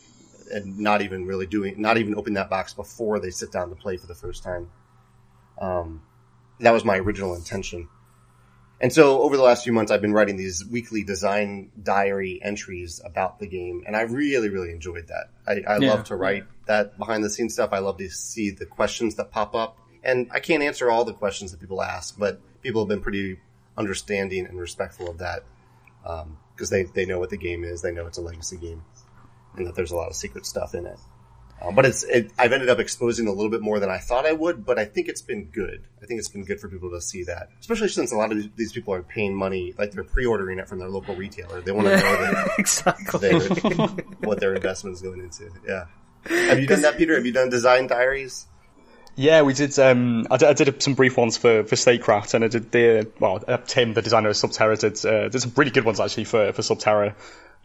[0.52, 3.76] and not even really doing, not even opening that box before they sit down to
[3.76, 4.70] play for the first time.
[5.60, 6.04] Um,
[6.60, 7.88] that was my original intention.
[8.80, 13.02] And so over the last few months, I've been writing these weekly design diary entries
[13.04, 15.30] about the game, and I really, really enjoyed that.
[15.48, 15.90] I, I yeah.
[15.90, 17.72] love to write that behind the scenes stuff.
[17.72, 21.14] I love to see the questions that pop up, and I can't answer all the
[21.14, 23.40] questions that people ask, but people have been pretty
[23.78, 25.44] understanding and respectful of that
[26.06, 27.82] because um, they, they know what the game is.
[27.82, 28.84] They know it's a legacy game
[29.58, 31.00] and that there's a lot of secret stuff in it.
[31.62, 34.26] Um, but it's it, I've ended up exposing a little bit more than I thought
[34.26, 35.84] I would, but I think it's been good.
[36.04, 38.56] I think it's been good for people to see that, especially since a lot of
[38.58, 41.62] these people are paying money, like they're pre-ordering it from their local retailer.
[41.62, 43.40] They want to know that exactly
[44.20, 45.50] what their investment is going into.
[45.66, 45.86] Yeah.
[46.26, 47.16] Have you done that, Peter?
[47.16, 48.48] Have you done design diaries?
[49.16, 49.78] Yeah, we did.
[49.80, 53.42] Um, I, did some brief ones for for Statecraft, and I did the well.
[53.48, 56.52] Uh, Tim, the designer of Subterra, did uh, did some really good ones actually for
[56.52, 57.16] for Subterra.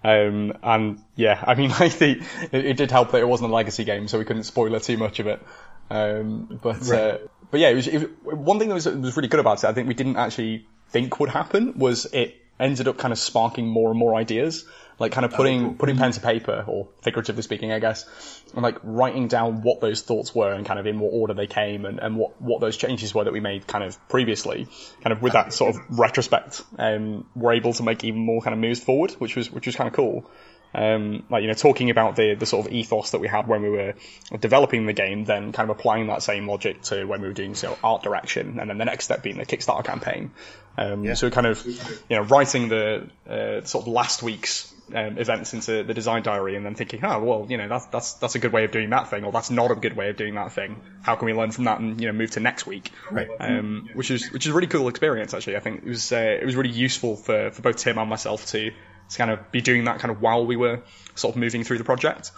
[0.03, 3.55] Um, and yeah, I mean, like the it, it, did help that it wasn't a
[3.55, 5.43] legacy game, so we couldn't spoil too much of it.
[5.91, 7.01] Um, but right.
[7.01, 7.19] uh,
[7.51, 9.67] but yeah, it was, it, one thing that was was really good about it.
[9.67, 13.67] I think we didn't actually think would happen was it ended up kind of sparking
[13.67, 14.67] more and more ideas
[15.01, 15.75] like kind of putting oh, cool.
[15.75, 18.05] putting pen to paper, or figuratively speaking, I guess,
[18.53, 21.47] and like writing down what those thoughts were and kind of in what order they
[21.47, 24.69] came and, and what, what those changes were that we made kind of previously,
[25.03, 28.53] kind of with that sort of retrospect, um, we're able to make even more kind
[28.53, 30.31] of moves forward, which was which was kind of cool.
[30.73, 33.63] Um, like you know, talking about the the sort of ethos that we had when
[33.63, 33.95] we were
[34.39, 37.55] developing the game, then kind of applying that same logic to when we were doing
[37.55, 40.31] so art direction, and then the next step being the Kickstarter campaign.
[40.79, 41.15] Um, yeah.
[41.15, 45.83] So kind of you know writing the uh, sort of last week's um, events into
[45.83, 48.53] the design diary and then thinking, oh, well, you know, that's, that's, that's a good
[48.53, 50.81] way of doing that thing, or that's not a good way of doing that thing.
[51.03, 52.90] How can we learn from that and, you know, move to next week?
[53.11, 53.29] Right.
[53.38, 55.57] Um, which is, which is a really cool experience, actually.
[55.57, 58.46] I think it was, uh, it was really useful for, for both Tim and myself
[58.46, 60.83] to, to kind of be doing that kind of while we were
[61.14, 62.33] sort of moving through the project.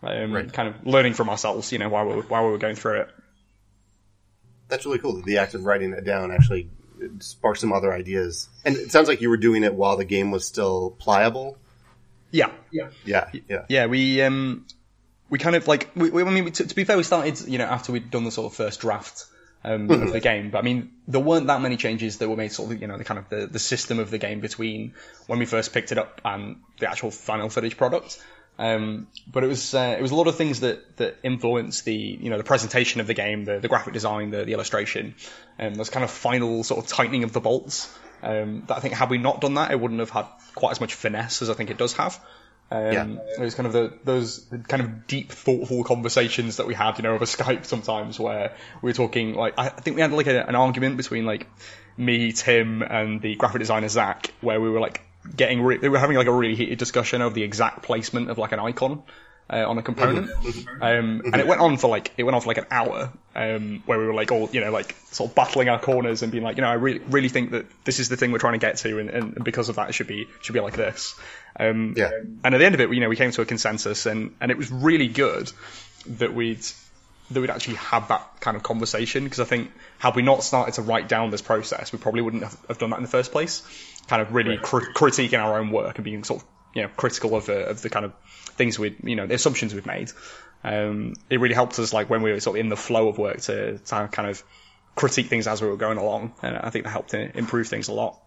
[0.00, 0.52] Um, right.
[0.52, 3.00] kind of learning from ourselves, you know, while we were, while we were going through
[3.00, 3.08] it.
[4.68, 5.20] That's really cool.
[5.22, 6.70] The act of writing it down actually
[7.20, 8.48] sparked some other ideas.
[8.64, 11.58] And it sounds like you were doing it while the game was still pliable
[12.30, 13.64] yeah, yeah, yeah, yeah.
[13.68, 14.66] Yeah, we um,
[15.30, 17.58] we kind of like we, we I mean to, to, be fair, we started you
[17.58, 19.26] know after we'd done the sort of first draft
[19.64, 22.52] um, of the game, but I mean there weren't that many changes that were made
[22.52, 24.94] sort of you know the kind of the, the system of the game between
[25.26, 28.22] when we first picked it up and the actual final footage product.
[28.60, 31.94] Um, but it was uh, it was a lot of things that that influenced the
[31.94, 35.14] you know the presentation of the game, the, the graphic design, the, the illustration,
[35.58, 37.96] and um, those kind of final sort of tightening of the bolts.
[38.22, 40.80] Um, that I think had we not done that, it wouldn't have had quite as
[40.80, 42.20] much finesse as I think it does have.
[42.70, 43.06] Um, yeah.
[43.38, 47.02] It was kind of the, those kind of deep, thoughtful conversations that we had, you
[47.02, 50.46] know, over Skype sometimes where we were talking, like, I think we had like a,
[50.46, 51.46] an argument between like
[51.96, 55.02] me, Tim, and the graphic designer Zach, where we were like
[55.34, 58.38] getting, re- they were having like a really heated discussion of the exact placement of
[58.38, 59.02] like an icon
[59.50, 60.30] uh, on a component.
[60.80, 63.82] Um, and it went on for like it went on for like an hour, um,
[63.86, 66.44] where we were like all you know like sort of battling our corners and being
[66.44, 68.58] like, you know, I really really think that this is the thing we're trying to
[68.58, 71.14] get to, and, and because of that, it should be should be like this.
[71.58, 72.10] Um, yeah.
[72.44, 74.50] And at the end of it, you know, we came to a consensus, and and
[74.50, 75.50] it was really good
[76.06, 76.64] that we'd
[77.30, 80.74] that we'd actually have that kind of conversation because I think had we not started
[80.74, 83.32] to write down this process, we probably wouldn't have, have done that in the first
[83.32, 83.62] place.
[84.06, 84.62] Kind of really right.
[84.62, 87.82] cr- critiquing our own work and being sort of you know critical of the of
[87.82, 88.12] the kind of
[88.58, 90.10] things we you know the assumptions we've made.
[90.62, 93.16] Um, it really helped us like when we were sort of in the flow of
[93.16, 94.42] work to, to kind of
[94.96, 97.88] critique things as we were going along, and I think that helped to improve things
[97.88, 98.20] a lot.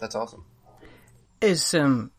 [0.00, 0.44] That's awesome.
[1.40, 2.12] Is um,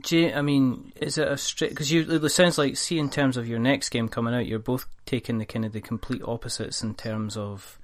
[0.00, 1.74] Jay, I mean, is it a strict?
[1.74, 4.58] Because you, it sounds like, see, in terms of your next game coming out, you're
[4.58, 7.78] both taking the kind of the complete opposites in terms of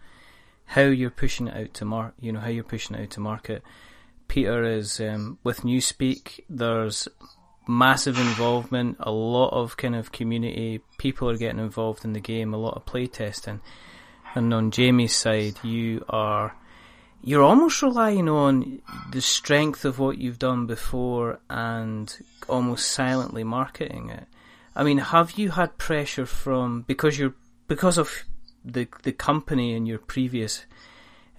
[0.66, 2.14] how you're pushing it out to mark.
[2.20, 3.62] You know how you're pushing it out to market.
[4.28, 6.40] Peter is um, with Newspeak.
[6.50, 7.08] There's
[7.66, 10.80] massive involvement, a lot of kind of community.
[10.98, 13.60] People are getting involved in the game, a lot of playtesting.
[14.34, 16.54] And on Jamie's side, you are
[17.22, 22.16] you're almost relying on the strength of what you've done before and
[22.48, 24.26] almost silently marketing it.
[24.76, 27.34] I mean, have you had pressure from because you're
[27.66, 28.24] because of
[28.64, 30.66] the the company and your previous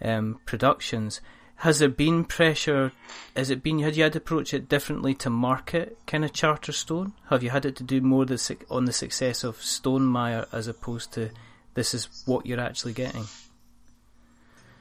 [0.01, 1.21] um, productions?
[1.57, 2.91] Has there been pressure?
[3.35, 3.79] Has it been?
[3.79, 7.13] Had you had to approach it differently to market kind of Charterstone?
[7.29, 11.13] Have you had it to do more the, on the success of Stonemaier as opposed
[11.13, 11.31] to
[11.73, 13.25] this is what you're actually getting?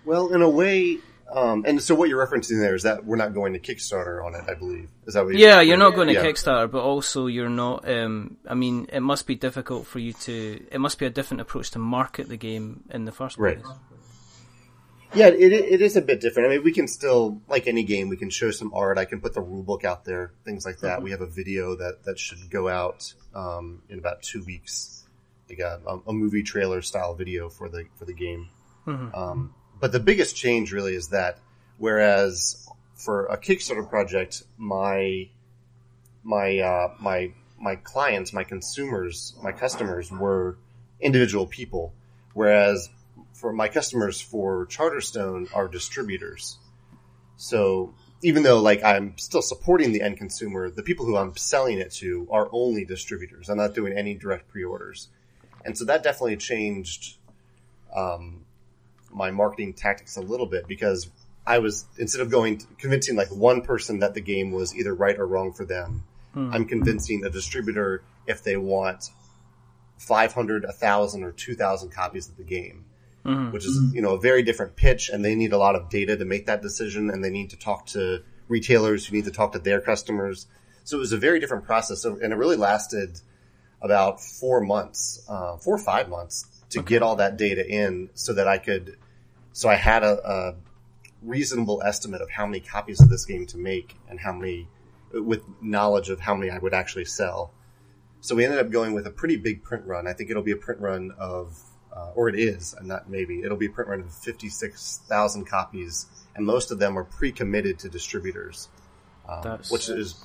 [0.05, 0.99] Well, in a way,
[1.33, 4.35] um, and so what you're referencing there is that we're not going to Kickstarter on
[4.35, 4.91] it, I believe.
[5.07, 5.35] Is that what?
[5.35, 6.25] You're, yeah, you're not going to yeah.
[6.25, 7.89] Kickstarter, but also you're not.
[7.89, 10.63] Um, I mean, it must be difficult for you to.
[10.71, 13.57] It must be a different approach to market the game in the first place.
[13.65, 13.77] Right.
[15.15, 16.49] Yeah, it, it is a bit different.
[16.49, 18.99] I mean, we can still, like any game, we can show some art.
[18.99, 20.97] I can put the rulebook out there, things like that.
[20.97, 21.05] Mm-hmm.
[21.05, 25.05] We have a video that, that should go out um, in about two weeks.
[25.49, 28.49] We got a, a, movie trailer style video for the for the game.
[28.87, 29.15] Mm-hmm.
[29.15, 31.39] Um, but the biggest change really is that
[31.79, 35.29] whereas for a Kickstarter project, my
[36.25, 40.59] my uh, my my clients, my consumers, my customers were
[41.01, 41.95] individual people,
[42.35, 42.89] whereas
[43.37, 46.59] for my customers for Charterstone are distributors.
[47.37, 51.79] So even though like I'm still supporting the end consumer, the people who I'm selling
[51.79, 53.51] it to are only distributors.
[53.51, 55.09] I'm not doing any direct pre-orders,
[55.65, 57.19] and so that definitely changed
[57.95, 58.47] um,
[59.13, 61.11] my marketing tactics a little bit because
[61.47, 64.95] I was instead of going to, convincing like one person that the game was either
[64.95, 66.51] right or wrong for them, hmm.
[66.55, 69.11] I'm convincing a distributor if they want
[69.99, 72.86] 500, 1,000, or 2,000 copies of the game
[73.27, 73.53] mm-hmm.
[73.53, 76.17] which is you know a very different pitch, and they need a lot of data
[76.17, 79.53] to make that decision, and they need to talk to retailers who need to talk
[79.53, 80.47] to their customers.
[80.85, 83.21] So it was a very different process, and it really lasted
[83.83, 86.89] about four months, uh, four or five months to okay.
[86.89, 88.97] get all that data in, so that I could,
[89.53, 90.55] so I had a, a
[91.23, 94.69] reasonable estimate of how many copies of this game to make and how many,
[95.13, 97.53] with knowledge of how many I would actually sell.
[98.21, 100.07] So we ended up going with a pretty big print run.
[100.07, 101.61] I think it'll be a print run of
[101.97, 106.45] uh, or it is, and not maybe, it'll be print run of 56,000 copies, and
[106.45, 108.69] most of them are pre-committed to distributors,
[109.29, 110.23] um, which is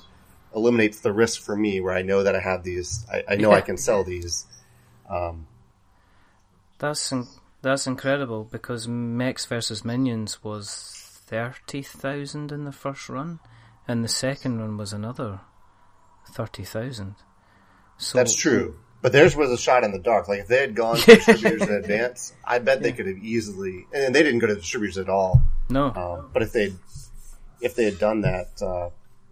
[0.54, 3.50] eliminates the risk for me where I know that I have these, I, I know
[3.52, 3.56] yeah.
[3.56, 4.44] I can sell these.
[5.08, 5.46] Um,
[6.78, 7.26] that's in,
[7.62, 10.92] that's incredible because Mechs versus Minions was
[11.26, 13.40] 30,000 in the first run,
[13.88, 15.40] and the second run was another
[16.32, 17.14] 30,000.
[17.96, 18.78] So, that's true.
[19.02, 20.28] But theirs was a shot in the dark.
[20.28, 22.82] Like if they had gone to distributors in advance, I bet yeah.
[22.84, 23.86] they could have easily.
[23.92, 25.42] And they didn't go to distributors at all.
[25.68, 25.86] No.
[25.86, 26.72] Um, but if they
[27.60, 28.90] if they had done that, uh,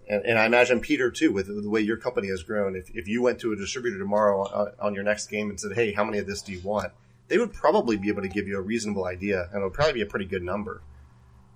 [0.09, 3.07] and, and, I imagine Peter too, with the way your company has grown, if if
[3.07, 6.05] you went to a distributor tomorrow uh, on your next game and said, "Hey, how
[6.05, 6.93] many of this do you want?"
[7.29, 9.93] They would probably be able to give you a reasonable idea, and it would probably
[9.93, 10.83] be a pretty good number.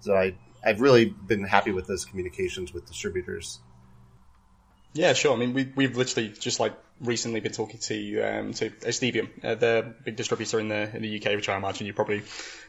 [0.01, 3.59] So I I've really been happy with those communications with distributors.
[4.95, 5.35] Yeah, sure.
[5.35, 9.57] I mean, we, we've literally just like recently been talking to um, to Esdevium, uh,
[9.57, 12.23] the big distributor in the in the UK, which I imagine you probably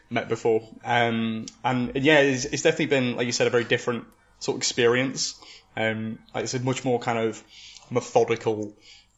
[0.10, 0.68] met before.
[0.84, 4.06] Um, and yeah, it's, it's definitely been, like you said, a very different
[4.40, 5.40] sort of experience.
[5.78, 7.44] Um, like it's a much more kind of
[7.92, 8.74] methodical,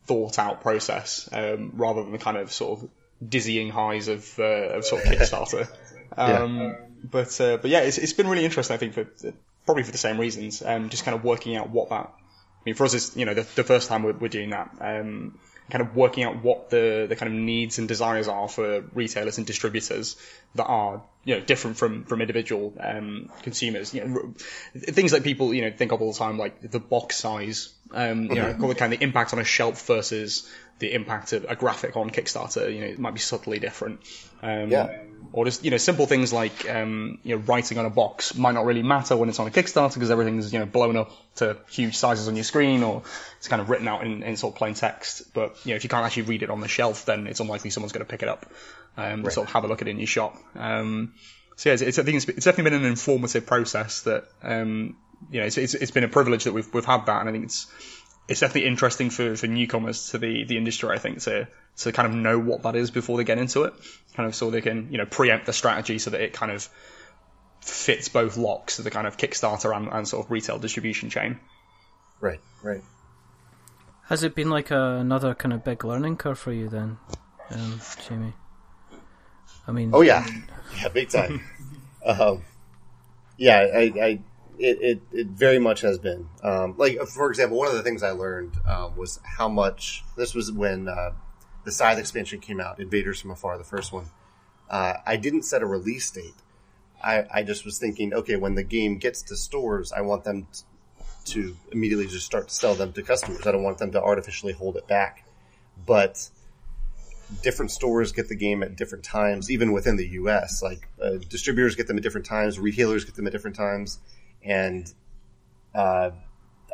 [0.06, 2.90] thought out process um, rather than the kind of sort of
[3.28, 5.68] dizzying highs of, uh, of sort of Kickstarter.
[6.16, 6.76] Um, yeah.
[7.04, 8.74] But uh, but yeah, it's, it's been really interesting.
[8.74, 9.08] I think for
[9.66, 10.64] probably for the same reasons.
[10.66, 12.12] Um, just kind of working out what that
[12.68, 14.76] mean, for us, it's you know the, the first time we're, we're doing that.
[14.80, 18.86] Um, kind of working out what the, the kind of needs and desires are for
[18.94, 20.16] retailers and distributors
[20.56, 23.94] that are you know different from from individual um, consumers.
[23.94, 24.34] You know,
[24.76, 27.74] things that people you know think of all the time, like the box size.
[27.92, 28.72] Um, you know, mm-hmm.
[28.74, 30.50] kind of the impact on a shelf versus
[30.80, 32.74] the impact of a graphic on Kickstarter.
[32.74, 34.02] You know, it might be subtly different.
[34.42, 37.90] Um, yeah or just you know simple things like um, you know writing on a
[37.90, 40.98] box might not really matter when it's on a Kickstarter because everything's you know blown
[40.98, 43.04] up to huge sizes on your screen or
[43.38, 45.34] it's kind of written out in, in sort of plain text.
[45.34, 47.70] But you know if you can't actually read it on the shelf, then it's unlikely
[47.70, 48.46] someone's going to pick it up
[48.98, 49.34] um, right.
[49.34, 50.36] sort of have a look at it in your shop.
[50.56, 51.14] Um,
[51.56, 54.98] so yeah, it's, it's, I think it's, it's, definitely been an informative process that um,
[55.32, 57.32] you know it's, it's, it's been a privilege that we've we've had that, and I
[57.32, 57.68] think it's
[58.28, 62.08] it's definitely interesting for, for newcomers to the, the industry, I think, to, to kind
[62.08, 63.74] of know what that is before they get into it.
[64.16, 66.68] Kind of so they can, you know, preempt the strategy so that it kind of
[67.62, 71.40] fits both locks of the kind of Kickstarter and, and sort of retail distribution chain.
[72.20, 72.82] Right, right.
[74.06, 76.98] Has it been like a, another kind of big learning curve for you then,
[77.52, 78.34] um, Jamey?
[79.68, 80.26] I mean, oh yeah,
[80.78, 81.44] yeah, big time.
[82.06, 82.44] um,
[83.38, 84.20] yeah, I, I
[84.60, 86.28] it, it, it, very much has been.
[86.44, 90.04] Um, like, for example, one of the things I learned uh, was how much.
[90.16, 91.12] This was when uh,
[91.66, 94.10] the Scythe expansion came out, Invaders from Afar, the first one.
[94.70, 96.34] Uh, I didn't set a release date.
[97.02, 100.48] I, I, just was thinking, okay, when the game gets to stores, I want them
[100.52, 100.64] t-
[101.34, 103.46] to immediately just start to sell them to customers.
[103.46, 105.26] I don't want them to artificially hold it back.
[105.86, 106.30] But
[107.44, 110.64] different stores get the game at different times, even within the U.S.
[110.64, 114.00] Like uh, distributors get them at different times, retailers get them at different times
[114.48, 114.92] and
[115.76, 116.12] uh,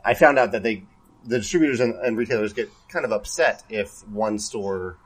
[0.05, 0.83] I found out that they
[1.25, 4.97] the distributors and, and, retailers get kind of upset if one store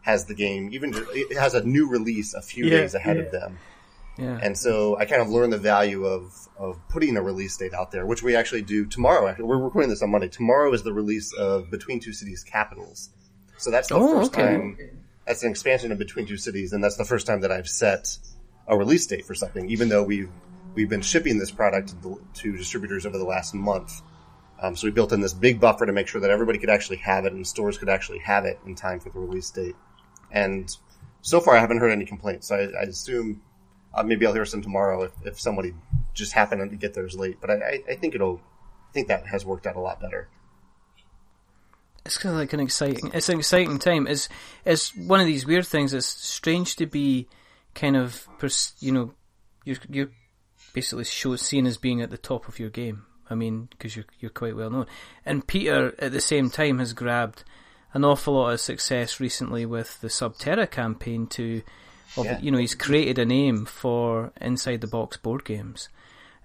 [0.00, 3.22] has the game even it has a new release a few yeah, days ahead yeah.
[3.22, 3.58] of them.
[4.16, 4.38] Yeah.
[4.42, 7.92] And so I kind of learned the value of, of putting a release date out
[7.92, 9.32] there, which we actually do tomorrow.
[9.38, 10.26] We're recording this on Monday.
[10.26, 13.10] Tomorrow is the release of Between Two Cities Capitals.
[13.58, 14.42] So that's the oh, first okay.
[14.42, 14.78] time.
[15.24, 18.18] That's an expansion of Between Two Cities, and that's the first time that I've set
[18.66, 20.30] a release date for something, even though we've
[20.74, 24.02] we've been shipping this product to, to distributors over the last month.
[24.60, 26.96] Um, so we built in this big buffer to make sure that everybody could actually
[26.98, 29.76] have it and stores could actually have it in time for the release date.
[30.30, 30.68] And
[31.22, 32.48] so far, I haven't heard any complaints.
[32.48, 33.42] So I, I assume
[33.94, 35.74] uh, maybe I'll hear some tomorrow if, if somebody
[36.14, 37.38] just happened to get theirs late.
[37.40, 38.40] But I, I think it'll.
[38.88, 40.28] I think that has worked out a lot better.
[42.06, 43.10] It's kind of like an exciting.
[43.12, 44.06] It's an exciting time.
[44.06, 44.28] It's
[44.64, 45.92] it's one of these weird things.
[45.92, 47.28] It's strange to be
[47.74, 48.26] kind of
[48.80, 49.12] you know
[49.64, 50.10] you're you're
[50.78, 53.04] basically show, seen as being at the top of your game.
[53.28, 54.86] I mean, because you're you're quite well known.
[55.26, 57.42] And Peter, at the same time, has grabbed
[57.92, 61.26] an awful lot of success recently with the Subterra campaign.
[61.26, 61.62] To,
[62.16, 62.38] yeah.
[62.40, 65.88] you know, he's created a name for inside the box board games.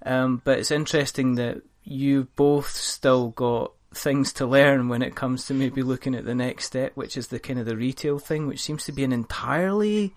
[0.04, 5.46] Um, but it's interesting that you've both still got things to learn when it comes
[5.46, 8.48] to maybe looking at the next step, which is the kind of the retail thing,
[8.48, 10.16] which seems to be an entirely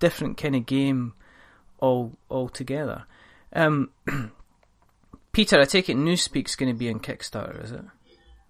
[0.00, 1.12] different kind of game
[1.78, 3.04] all altogether.
[3.56, 3.90] Um,
[5.32, 7.84] Peter, I take it Newspeak's going to be in Kickstarter, is it?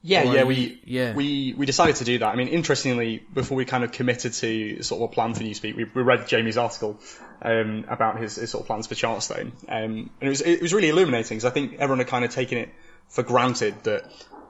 [0.03, 1.15] Yeah, or yeah, we yeah.
[1.15, 2.29] we we decided to do that.
[2.29, 5.75] I mean, interestingly, before we kind of committed to sort of a plan for Newspeak,
[5.75, 7.01] we, we read Jamey's article
[7.43, 10.73] um, about his, his, sort of plans for Charterstone, um, and it was it was
[10.73, 12.69] really illuminating because I think everyone had kind of taken it
[13.09, 14.05] for granted that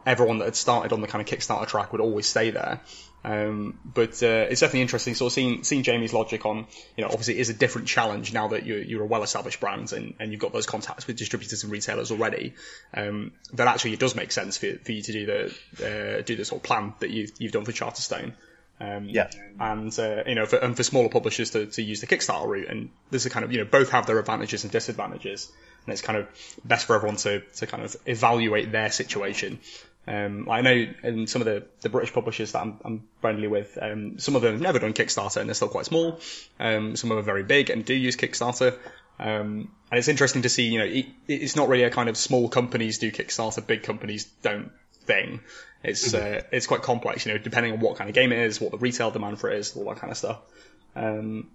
[0.05, 2.81] everyone that had started on the kind of Kickstarter track would always stay there.
[3.27, 5.17] Um, but uh, it's definitely interesting.
[5.17, 6.67] Sort of seeing seeing Jamey's logic on,
[6.97, 9.93] you know, obviously it is a different challenge now that you're, you're a well-established brand
[9.93, 12.55] and, and you've got those contacts with distributors and retailers already.
[12.95, 16.37] Um, that actually it does make sense for, for you to do the uh, do
[16.37, 18.33] the sort of plan that you've you've done for Charterstone.
[18.79, 19.31] Um, yeah.
[19.59, 22.69] And, uh, you know, for, and for smaller publishers to, to use the Kickstarter route.
[22.69, 25.51] And this is kind of, you know, both have their advantages and disadvantages.
[25.85, 26.29] And it's kind of
[26.65, 29.61] best for everyone to, to kind of evaluate their situation
[30.09, 33.77] um, I know in some of the, the British publishers that I'm, I'm friendly with,
[33.81, 36.21] um, some of them have never done Kickstarter and they're still quite small.
[36.61, 38.79] Um, some of them are very big and do use Kickstarter.
[39.19, 42.17] Um, and it's interesting to see, you know, it, it's not really a kind of
[42.17, 44.71] small companies do Kickstarter, big companies don't
[45.05, 45.41] thing.
[45.83, 46.39] It's, mm-hmm.
[46.39, 48.71] uh, it's quite complex, you know, depending on what kind of game it is, what
[48.71, 50.39] the retail demand for it is, all that kind of stuff.
[50.95, 51.51] Um,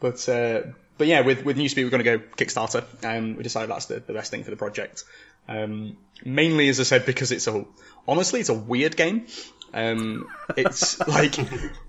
[0.00, 0.62] but, uh,
[0.98, 2.84] but yeah, with, with Newspeak, we're going to go Kickstarter.
[3.04, 5.04] Um, we decided that's the, the best thing for the project.
[5.48, 7.64] Um, mainly, as I said, because it's a
[8.06, 9.26] honestly it's a weird game.
[9.72, 11.36] Um, it's like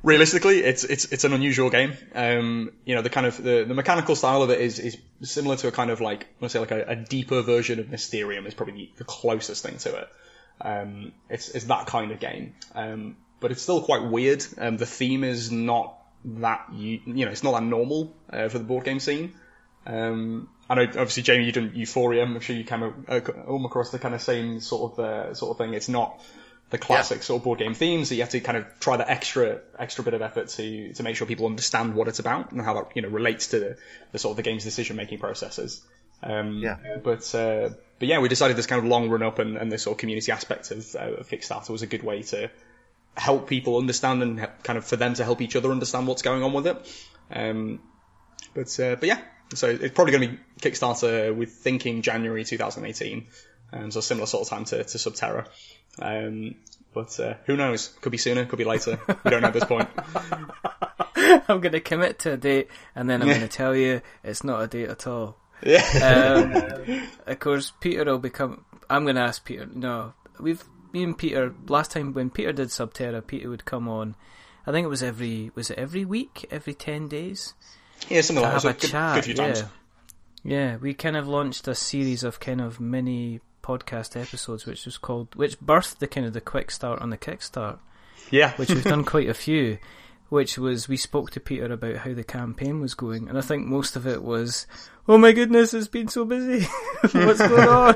[0.03, 1.93] realistically, it's it's it's an unusual game.
[2.14, 5.55] Um, you know, the kind of the, the mechanical style of it is is similar
[5.58, 8.53] to a kind of like let's say like a, a deeper version of Mysterium is
[8.53, 10.10] probably the closest thing to it.
[10.60, 14.43] Um, it's it's that kind of game, um, but it's still quite weird.
[14.58, 15.95] Um, the theme is not
[16.26, 19.34] that you you know it's not that normal uh, for the board game scene.
[19.86, 22.24] Um, I know obviously Jamey you done Euphoria.
[22.24, 25.51] I'm sure you came uh, come across the kind of same sort of uh, sort
[25.51, 25.74] of thing.
[25.74, 26.22] It's not
[26.70, 27.24] the classic yeah.
[27.24, 28.09] sort of board game themes.
[28.09, 31.03] So you have to kind of try the extra extra bit of effort to to
[31.03, 33.78] make sure people understand what it's about and how that you know relates to the,
[34.11, 35.82] the sort of the game's decision making processes.
[36.22, 36.97] Um, yeah.
[37.01, 39.84] But uh, but yeah, we decided this kind of long run up and, and this
[39.84, 42.49] sort of community aspect of, uh, of Kickstarter was a good way to
[43.15, 46.43] help people understand and kind of for them to help each other understand what's going
[46.43, 47.07] on with it.
[47.32, 47.80] Um,
[48.53, 49.22] but uh, but yeah,
[49.54, 53.28] so it's probably going to be Kickstarter with thinking January 2018.
[53.74, 55.48] Um, so similar sort of time to, to Subterra.
[56.02, 56.56] Um,
[56.93, 57.89] but uh, who knows?
[58.02, 59.00] Could be sooner, could be later.
[59.24, 59.89] We don't know at this point.
[61.50, 64.43] I'm going to commit to a date, and then I'm going to tell you it's
[64.43, 65.38] not a date at all.
[65.64, 65.84] Yeah.
[66.86, 68.66] Um, of course, Peter will become.
[68.89, 69.66] I'm going to ask Peter.
[69.66, 74.16] No, we've me and Peter last time when Peter did Subterra, Peter would come on.
[74.66, 77.54] I think it was every was it every week, every ten days.
[78.10, 78.64] Yeah, something like that.
[78.64, 79.26] Have a good, chat.
[79.26, 79.68] Good yeah.
[80.43, 84.98] yeah, we kind of launched a series of kind of mini podcast episodes, which was
[84.98, 87.80] called, which birthed the kind of the quick start on the kickstart.
[88.32, 89.78] Yeah, which we've done quite a few.
[90.30, 93.66] Which was we spoke to Peter about how the campaign was going, and I think
[93.66, 94.68] most of it was,
[95.08, 96.66] "Oh my goodness, it's been so busy.
[97.14, 97.95] What's going on?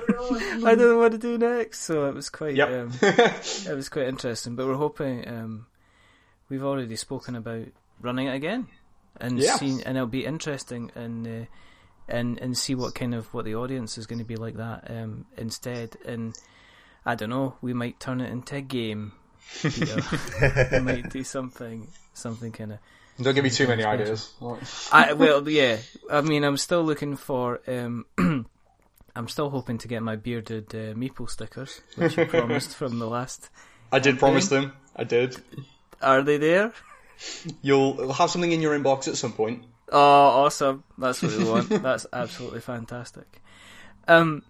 [0.65, 2.69] I don't know what to do next." So it was quite, yep.
[2.69, 4.55] um, it was quite interesting.
[4.55, 5.65] But we're hoping um,
[6.47, 7.67] we've already spoken about
[7.99, 8.67] running it again,
[9.19, 9.55] and yeah.
[9.57, 11.27] seen, and it'll be interesting and.
[11.27, 11.45] Uh,
[12.07, 14.89] and and see what kind of what the audience is going to be like that
[14.89, 15.95] um, instead.
[16.05, 16.35] And
[17.05, 19.13] I don't know, we might turn it into a game.
[19.63, 22.79] we might do something, something kind of.
[23.21, 24.33] Don't give me too many ideas.
[24.91, 25.77] I well, yeah.
[26.11, 27.61] I mean, I'm still looking for.
[27.67, 28.05] Um,
[29.15, 33.07] I'm still hoping to get my bearded uh, meeple stickers, which you promised from the
[33.07, 33.49] last.
[33.91, 34.73] I did promise them.
[34.95, 35.35] I did.
[36.01, 36.73] Are they there?
[37.61, 39.63] You'll have something in your inbox at some point.
[39.91, 40.83] Oh, awesome!
[40.97, 41.69] That's what we want.
[41.83, 43.41] That's absolutely fantastic.
[44.07, 44.43] Um,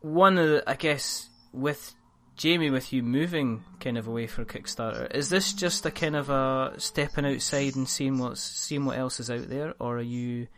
[0.00, 1.94] one of the, I guess, with
[2.36, 6.30] Jamey, with you moving kind of away for Kickstarter, is this just a kind of
[6.30, 10.48] a stepping outside and seeing what's seeing what else is out there, or are you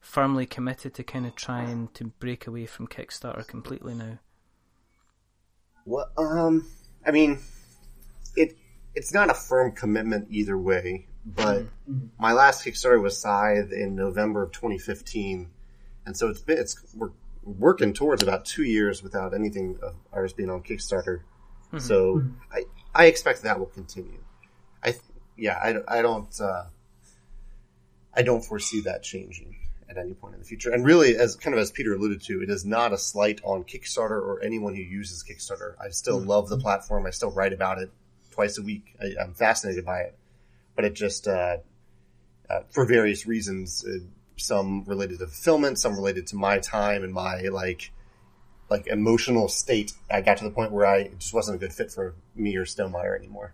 [0.00, 4.18] firmly committed to kind of trying to break away from Kickstarter completely now?
[5.84, 6.66] Well, um,
[7.06, 7.38] I mean,
[8.36, 8.56] it
[9.00, 11.06] it's not a firm commitment either way.
[11.24, 12.08] But mm-hmm.
[12.18, 15.48] my last Kickstarter was Scythe in November of 2015,
[16.04, 20.34] and so it's been it's we're working towards about two years without anything of ours
[20.34, 21.20] being on Kickstarter.
[21.68, 21.78] Mm-hmm.
[21.78, 22.30] So mm-hmm.
[22.52, 24.22] I I expect that will continue.
[24.84, 24.94] I
[25.36, 26.64] yeah I, I don't uh,
[28.14, 29.56] I don't foresee that changing
[29.88, 30.70] at any point in the future.
[30.70, 33.64] And really, as kind of as Peter alluded to, it is not a slight on
[33.64, 35.74] Kickstarter or anyone who uses Kickstarter.
[35.80, 36.28] I still mm-hmm.
[36.28, 37.06] love the platform.
[37.06, 37.90] I still write about it
[38.40, 38.96] twice a week.
[39.00, 40.14] I, am fascinated by it
[40.80, 41.58] but it just uh,
[42.48, 43.98] uh, for various reasons, uh,
[44.36, 47.92] some related to fulfillment, some related to my time and my like
[48.70, 49.92] like emotional state.
[50.10, 52.64] I got to the point where I just wasn't a good fit for me or
[52.64, 53.52] Stonemaier anymore.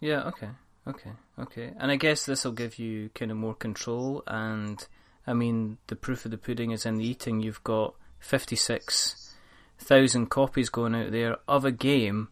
[0.00, 0.24] Yeah.
[0.24, 0.50] Okay.
[0.86, 1.12] Okay.
[1.38, 1.72] Okay.
[1.78, 4.22] And I guess this will give you kind of more control.
[4.26, 4.86] And
[5.26, 7.40] I mean, the proof of the pudding is in the eating.
[7.40, 9.34] You've got fifty six
[9.78, 12.28] thousand copies going out there of a game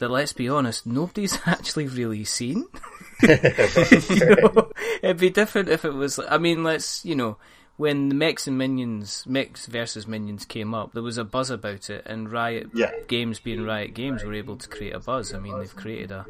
[0.00, 2.66] that, let's be honest, nobody's actually really seen.
[3.22, 4.70] you know,
[5.02, 6.18] it'd be different if it was.
[6.18, 7.36] I mean, let's you know,
[7.76, 11.90] when the Mechs and Minions, Mechs versus Minions came up, there was a buzz about
[11.90, 12.90] it, and Riot yeah.
[13.08, 15.34] Games, being Riot Games, were able to create a buzz.
[15.34, 16.26] I mean, they've created a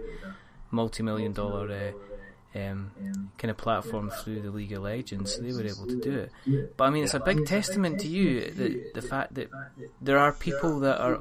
[0.70, 1.70] multi-million dollar.
[1.70, 1.92] Uh,
[2.52, 2.90] um,
[3.38, 6.76] kind of platform through the League of Legends, so they were able to do it.
[6.76, 9.50] But I mean, it's a big testament to you that the fact that
[10.00, 11.20] there are people that are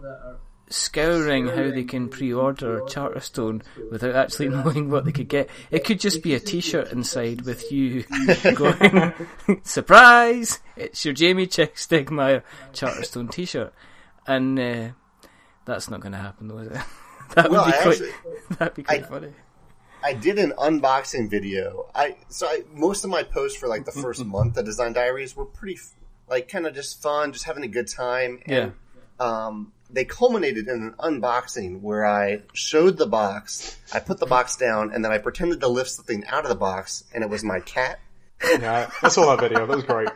[0.70, 3.62] scouring how they can pre-order Charterstone
[3.92, 5.50] without actually knowing what they could get.
[5.72, 8.04] It could just be a T-shirt inside with you
[8.56, 9.14] going,
[9.64, 10.60] "Surprise!
[10.76, 12.44] It's your Jamey Chick Stegmaier
[12.74, 13.74] Charterstone T-shirt,"
[14.28, 14.90] and uh,
[15.66, 16.78] that's not going to happen, though, is it?
[17.36, 17.94] that well, would be I quite.
[17.94, 18.12] Actually,
[18.58, 19.34] that'd be quite I, funny.
[20.02, 21.90] I did an unboxing video.
[21.94, 25.36] I so I, most of my posts for like the first month of Design Diaries
[25.36, 25.80] were pretty
[26.30, 28.40] like kind of just fun, just having a good time.
[28.46, 28.70] And, yeah.
[29.20, 34.56] Um, they culminated in an unboxing where I showed the box, I put the box
[34.56, 37.44] down, and then I pretended to lift something out of the box, and it was
[37.44, 38.00] my cat.
[38.44, 39.66] Yeah, I saw that video.
[39.66, 40.10] That was great.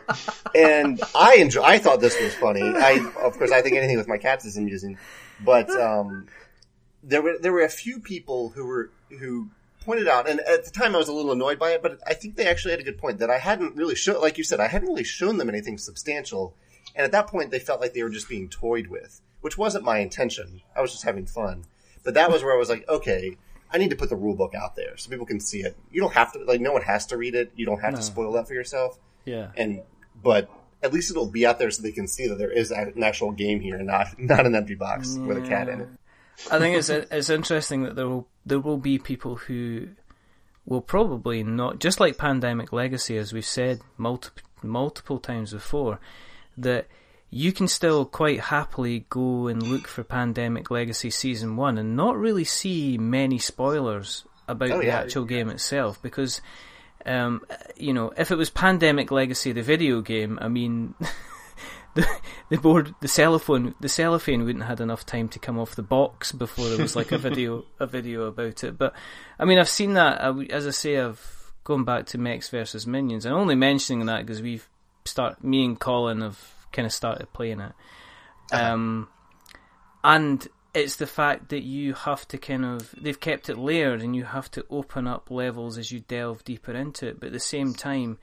[0.54, 1.62] and I enjoy.
[1.62, 2.62] I thought this was funny.
[2.62, 4.96] I, of course, I think anything with my cats is amusing,
[5.44, 6.26] but um,
[7.02, 9.50] there were there were a few people who were who
[9.84, 12.14] pointed out, and at the time I was a little annoyed by it, but I
[12.14, 14.58] think they actually had a good point that I hadn't really shown, like you said,
[14.58, 16.54] I hadn't really shown them anything substantial,
[16.96, 19.84] and at that point they felt like they were just being toyed with, which wasn't
[19.84, 20.62] my intention.
[20.74, 21.64] I was just having fun,
[22.02, 23.36] but that was where I was like, okay.
[23.72, 25.76] I need to put the rule book out there so people can see it.
[25.90, 27.50] You don't have to, like, no one has to read it.
[27.56, 27.96] You don't have No.
[27.98, 29.50] to spoil that for yourself Yeah.
[29.56, 29.82] and
[30.22, 30.48] but
[30.80, 33.02] at least it'll be out there so they can see that there is a- an
[33.02, 35.88] actual game here and not not an empty box with a cat in it.
[36.52, 36.88] I think it's
[37.18, 39.88] it's interesting that there will there will be people who
[40.66, 45.98] will probably not just like Pandemic Legacy, as we've said multiple multiple times before,
[46.56, 46.86] that
[47.34, 52.16] you can still quite happily go and look for Pandemic Legacy Season One and not
[52.16, 55.00] really see many spoilers about Oh, the yeah.
[55.00, 56.40] actual game itself because.
[57.06, 57.42] Um,
[57.76, 60.94] you know, if it was Pandemic Legacy, the video game, I mean,
[61.94, 62.08] the
[62.48, 66.32] the board, the cellophane, the cellophane wouldn't had enough time to come off the box
[66.32, 68.78] before there was like a video, a video about it.
[68.78, 68.94] But
[69.38, 70.22] I mean, I've seen that.
[70.24, 74.24] I as I say, I've gone back to Mechs versus Minions, and only mentioning that
[74.24, 74.66] because we've
[75.04, 77.72] start me and Colin have kind of started playing it.
[78.52, 79.08] Um,
[80.02, 84.14] and it's the fact that you have to kind of they've kept it layered and
[84.14, 87.20] you have to open up levels as you delve deeper into it.
[87.20, 88.18] But at the same time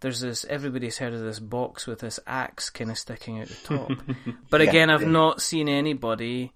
[0.00, 3.54] there's this everybody's heard of this box with this axe kind of sticking out the
[3.64, 3.92] top.
[4.50, 5.08] But Yeah, again i've yeah.
[5.08, 6.52] not seen anybody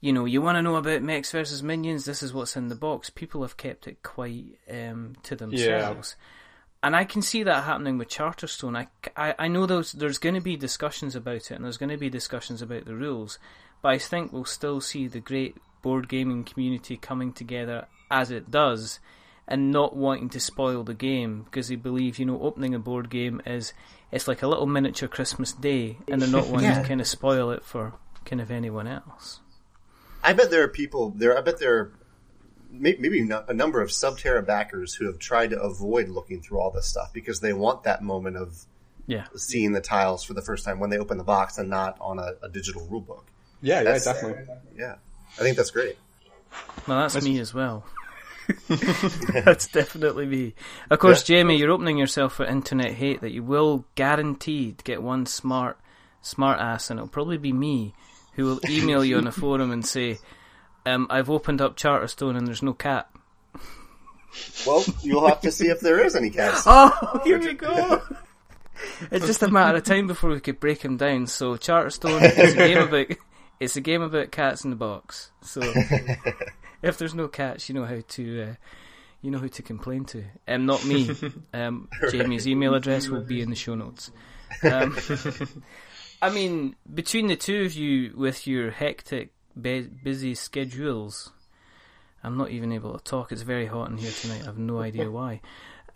[0.00, 2.04] you know you want to know about mechs versus minions?
[2.04, 3.10] This is what's in the box.
[3.10, 6.14] People have kept it quite um, to themselves
[6.82, 8.76] and I can see that happening with Charterstone.
[8.76, 11.90] I, I, I know there's, there's going to be discussions about it, and there's going
[11.90, 13.38] to be discussions about the rules,
[13.82, 18.50] but I think we'll still see the great board gaming community coming together as it
[18.50, 19.00] does,
[19.46, 23.08] and not wanting to spoil the game because they believe, you know, opening a board
[23.10, 23.72] game is
[24.12, 26.82] it's like a little miniature Christmas day, and they're not wanting Yeah.
[26.82, 29.40] to kind of spoil it for kind of anyone else.
[30.22, 31.36] I bet there are people there.
[31.38, 31.97] I bet there are may-
[32.78, 36.70] maybe no- a number of Subterra backers who have tried to avoid looking through all
[36.70, 38.64] this stuff because they want that moment of
[39.06, 41.96] Yeah, seeing the tiles for the first time when they open the box and not
[42.00, 43.24] on a, a digital rule book.
[43.62, 44.44] Yeah, yeah, definitely.
[44.76, 44.96] Yeah,
[45.38, 45.96] I think that's great.
[46.86, 47.84] well, that's me as well.
[48.68, 50.54] That's definitely me.
[50.88, 55.26] Of course, Jamey, you're opening yourself for internet hate that you will guaranteed get one
[55.26, 55.78] smart,
[56.22, 57.92] smart ass, and it'll probably be me
[58.36, 60.18] who will email you on a forum and say,
[60.88, 63.08] um, "I've opened up Charterstone and there's no cat."
[64.66, 66.62] Well, you'll have to see if there is any cats.
[66.66, 68.02] Oh, here we go.
[69.10, 71.26] It's just a matter of time before we could break him down.
[71.26, 73.06] So Charterstone is a game about
[73.60, 75.30] it's a game about cats in the box.
[75.42, 75.60] So
[76.82, 78.54] if there's no cats, you know how to uh,
[79.22, 80.24] you know who to complain to.
[80.46, 81.10] Um, not me.
[81.52, 84.10] Um, Jamey's email address will be in the show notes.
[84.62, 84.96] Um,
[86.22, 91.32] I mean, between the two of you with your hectic, be- busy schedules,
[92.22, 93.32] I'm not even able to talk.
[93.32, 94.42] It's very hot in here tonight.
[94.42, 95.40] I have no idea why.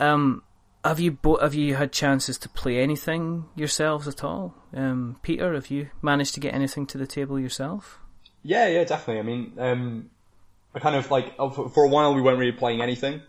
[0.00, 0.42] Um,
[0.84, 4.54] have you bo- have you had chances to play anything yourselves at all?
[4.74, 8.00] Um, Peter, have you managed to get anything to the table yourself?
[8.42, 9.20] Yeah, yeah, definitely.
[9.20, 10.10] I mean, um,
[10.74, 13.22] I kind of like uh, for for a while we weren't really playing anything,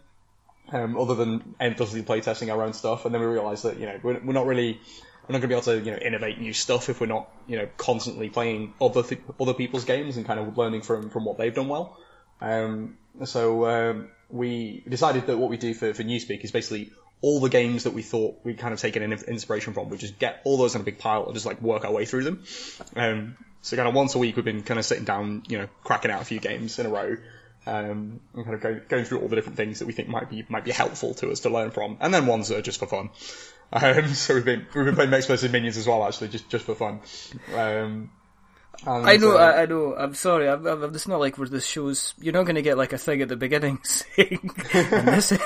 [0.71, 3.99] um, other than endlessly playtesting our own stuff, and then we realised that you know
[4.01, 4.79] we're, we're not really
[5.27, 7.29] we're not going to be able to you know innovate new stuff if we're not
[7.47, 11.25] you know constantly playing other th- other people's games and kind of learning from from
[11.25, 11.97] what they've done well.
[12.41, 17.39] Um, so um, we decided that what we do for for Newspeak is basically all
[17.39, 20.41] the games that we thought we'd kind of taken in inspiration from, we just get
[20.43, 22.43] all those in a big pile and just like work our way through them.
[22.97, 25.69] Um, so kind of once a week we've been kind of sitting down, you know,
[25.85, 27.15] cracking out a few games in a row,
[27.65, 30.29] um, and kind of go, going through all the different things that we think might
[30.29, 32.79] be might be helpful to us to learn from, and then ones that are just
[32.79, 33.09] for fun.
[33.73, 36.65] Um, so we've been we've been playing Mechs vs Minions as well, actually, just just
[36.65, 37.01] for fun.
[37.53, 38.11] Um,
[38.85, 39.95] and, I know, uh, I, I know.
[39.95, 40.49] I'm sorry.
[40.49, 42.13] I'm, I'm, it's not like where this shows.
[42.19, 45.39] You're not going to get like a thing at the beginning saying, and this, and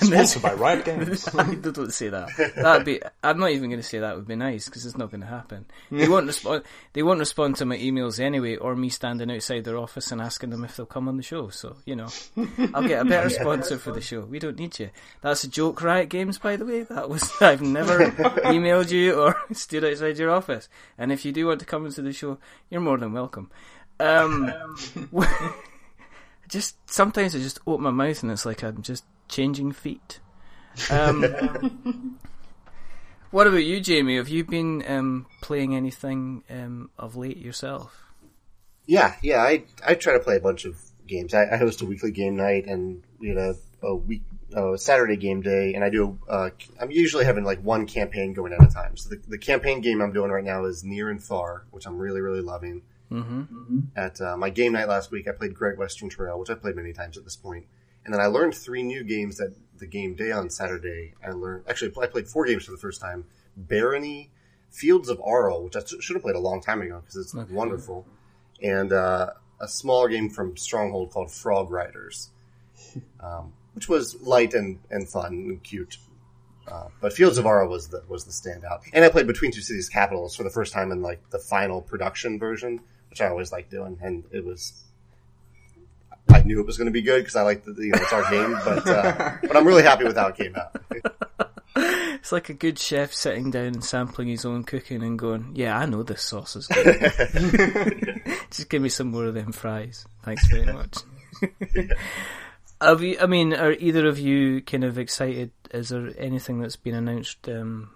[0.00, 0.32] this.
[0.32, 1.28] sponsored by Riot Games.
[1.34, 2.52] I don't say that.
[2.56, 3.00] That'd be.
[3.22, 5.26] I'm not even going to say that would be nice because it's not going to
[5.26, 5.64] happen.
[5.90, 6.64] They won't respond.
[6.92, 10.50] They won't respond to my emails anyway, or me standing outside their office and asking
[10.50, 11.48] them if they'll come on the show.
[11.48, 12.08] So you know,
[12.74, 14.20] I'll get a better sponsor for the show.
[14.20, 14.90] We don't need you.
[15.22, 16.82] That's a joke, Riot Games, by the way.
[16.82, 17.30] That was.
[17.40, 20.68] I've never emailed you or stood outside your office.
[20.98, 23.50] And if you do want to come into the show, you're more than welcome.
[24.00, 24.52] Um,
[26.48, 30.20] just sometimes I just open my mouth and it's like I'm just changing feet.
[30.90, 31.22] Um,
[33.30, 34.16] what about you, Jamey?
[34.16, 38.02] Have you been um, playing anything um, of late yourself?
[38.86, 39.42] Yeah, yeah.
[39.42, 41.34] I I try to play a bunch of games.
[41.34, 44.22] I, I host a weekly game night, and we had a, a week,
[44.54, 46.18] uh, Saturday game day, and I do.
[46.28, 46.50] Uh,
[46.80, 48.96] I'm usually having like one campaign going at a time.
[48.96, 51.98] So the, the campaign game I'm doing right now is Near and Far, which I'm
[51.98, 52.82] really really loving.
[53.10, 53.80] Mm-hmm.
[53.94, 56.76] At uh, my game night last week, I played Great Western Trail, which I played
[56.76, 57.66] many times at this point,
[58.04, 61.14] and then I learned three new games at the game day on Saturday.
[61.26, 63.24] I learned actually I played four games for the first time:
[63.56, 64.30] Barony,
[64.70, 67.52] Fields of Arle, which I should have played a long time ago because it's Okay.
[67.52, 68.06] wonderful,
[68.62, 69.30] and uh,
[69.60, 72.30] a small game from Stronghold called Frog Riders,
[73.20, 75.98] um, which was light and, and fun and cute.
[76.66, 79.60] Uh, but Fields of Arle was the was the standout, and I played Between Two
[79.60, 83.50] Cities Capitals for the first time in like the final production version, which I always
[83.50, 84.84] like doing, and it was.
[86.30, 88.12] I knew it was going to be good because I like the you know it's
[88.12, 90.76] our game, but uh, but I'm really happy with how it came out.
[92.22, 95.76] It's like a good chef sitting down and sampling his own cooking and going, "Yeah,
[95.76, 98.22] I know this sauce is good.
[98.50, 100.06] Just give me some more of them fries.
[100.22, 100.98] Thanks very much."
[102.82, 103.16] Have you?
[103.20, 105.50] I mean, are either of you kind of excited?
[105.70, 107.90] Is there anything that's been announced um,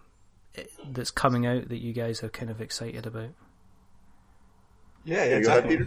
[0.88, 3.30] that's coming out that you guys are kind of excited about?
[5.04, 5.78] Yeah, yeah, exactly.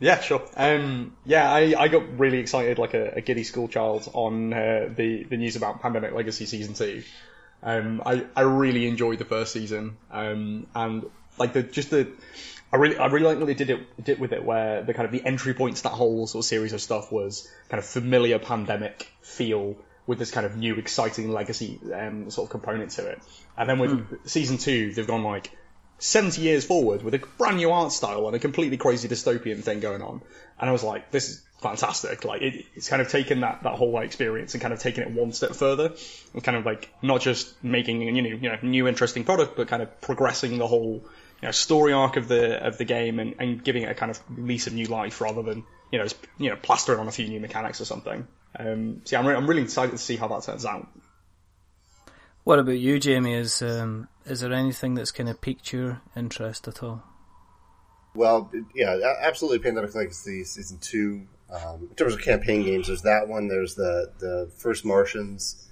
[0.00, 0.42] Yeah, sure.
[0.54, 5.24] Um, yeah, I, I got really excited like a, a giddy schoolchild on uh, the
[5.24, 7.02] the news about Pandemic Legacy season two.
[7.62, 11.06] Um, I I really enjoyed the first season, um, and
[11.38, 12.12] like the just the
[12.72, 15.06] I really I really like what they did it did with it, where the kind
[15.06, 17.84] of the entry points to that whole sort of series of stuff was kind of
[17.84, 23.06] familiar pandemic feel with this kind of new exciting legacy um, sort of component to
[23.06, 23.20] it,
[23.56, 25.50] and then with season two they've gone like
[25.98, 29.80] 70 years forward with a brand new art style and a completely crazy dystopian thing
[29.80, 30.20] going on.
[30.60, 32.24] And I was like, this is fantastic.
[32.24, 35.04] Like, it, it's kind of taken that, that whole like, experience and kind of taken
[35.04, 35.94] it one step further
[36.34, 39.68] and kind of like not just making, you know, you know, new interesting product, but
[39.68, 41.02] kind of progressing the whole,
[41.42, 44.10] you know, story arc of the, of the game and, and giving it a kind
[44.10, 47.12] of lease of new life rather than, you know, just, you know, plastering on a
[47.12, 48.26] few new mechanics or something.
[48.58, 50.88] Um, so yeah, I'm, re- I'm really excited to see how that turns out.
[52.44, 53.36] What about you, Jamey?
[53.36, 57.02] Is um, is there anything that's kind of piqued your interest at all?
[58.14, 59.58] Well, yeah, absolutely.
[59.58, 61.26] Pandemic Legacy season two.
[61.50, 63.48] Um, in terms of campaign games, there's that one.
[63.48, 65.68] There's the the first Martians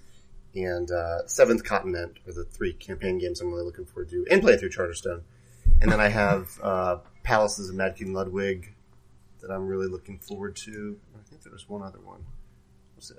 [0.54, 4.42] and uh, Seventh Continent are the three campaign games I'm really looking forward to, and
[4.42, 5.22] playing through Charterstone.
[5.80, 8.74] And then I have uh, Palaces of Mad King Ludwig
[9.40, 10.98] that I'm really looking forward to.
[11.18, 12.24] I think there was one other one.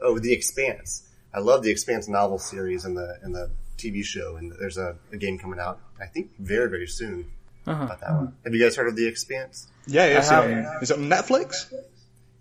[0.01, 1.07] Oh, The Expanse.
[1.33, 4.95] I love the Expanse novel series and the and the TV show, and there's a,
[5.11, 5.79] a game coming out.
[6.01, 7.29] I think very very soon
[7.67, 7.83] Uh-huh.
[7.83, 8.35] about that one.
[8.45, 9.67] Have you guys heard of The Expanse?
[9.85, 10.17] Yeah, yeah.
[10.19, 11.71] I So, have- is it on Netflix?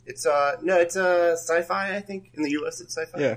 [0.07, 1.97] It's uh no, it's uh sci-fi.
[1.97, 2.81] I think in the U.S.
[2.81, 3.19] it's sci-fi.
[3.21, 3.37] Yeah.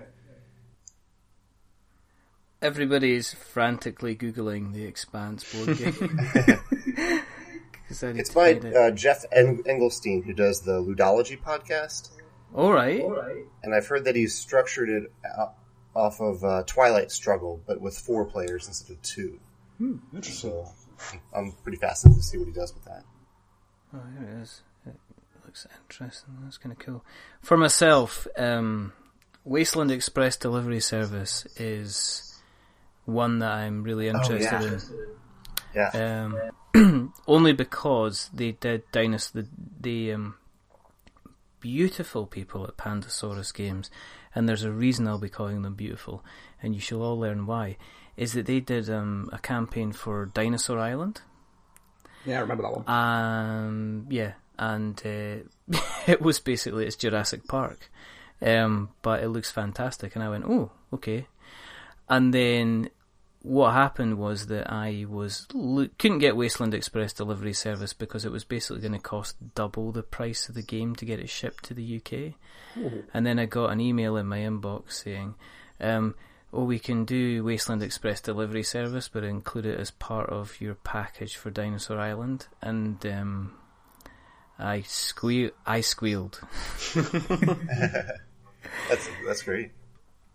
[2.62, 6.20] Everybody's frantically googling the Expanse board game.
[7.90, 8.76] It's by it.
[8.76, 12.10] uh, Jeff en- Engelstein, who does the Ludology podcast,
[12.54, 13.02] All right.
[13.64, 15.52] and I've heard that he's structured it o-
[15.96, 19.40] off of uh, Twilight Struggle, but with four players instead of two.
[20.14, 20.52] Interesting.
[20.52, 20.70] So
[21.34, 23.04] I'm pretty fascinated to see what he does with that.
[23.96, 24.62] Oh, here it is.
[24.86, 24.96] It
[25.46, 26.34] looks interesting.
[26.44, 27.06] That's kind of cool.
[27.42, 28.92] For myself, um,
[29.46, 32.27] Wasteland Express Delivery Service is
[33.08, 34.44] one that I'm really interested
[35.74, 35.90] yeah.
[35.92, 35.92] in.
[35.96, 36.30] Yeah,
[36.76, 39.48] Um, only because they did Dinosaur, the,
[39.80, 40.36] the um,
[41.60, 43.90] beautiful people at Pandasaurus Games,
[44.36, 46.24] and there's a reason I'll be calling them beautiful,
[46.62, 47.78] and you shall all learn why.
[48.18, 51.22] Is that they did um, a campaign for Dinosaur Island?
[52.26, 52.90] Yeah, I remember that one.
[52.90, 57.90] Um, yeah, and uh, it was basically it's Jurassic Park,
[58.42, 61.28] um, but it looks fantastic, and I went, oh, okay.
[62.10, 62.90] And then
[63.48, 65.48] what happened was that I was
[65.98, 70.04] couldn't get Wasteland Express delivery service because it was basically going to cost double the
[70.04, 72.34] price of the game to get it shipped to the UK.
[73.14, 75.36] And then I got an email in my inbox saying,
[75.80, 76.16] um,
[76.52, 80.76] "Oh, we can do Wasteland Express delivery service, but include it as part of your
[80.76, 83.54] package for Dinosaur Island." And um,
[84.60, 86.42] I squeal, I squealed.
[86.94, 89.72] that's that's great.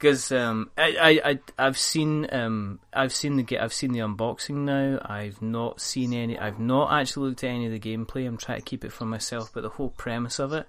[0.03, 4.64] Because um, I, I, I, I've seen, um, I've seen the, I've seen the unboxing
[4.64, 4.98] now.
[5.00, 6.36] I've not seen any.
[6.36, 8.26] I've not actually looked at any of the gameplay.
[8.26, 10.66] I'm trying to keep it for myself, but the whole premise of it,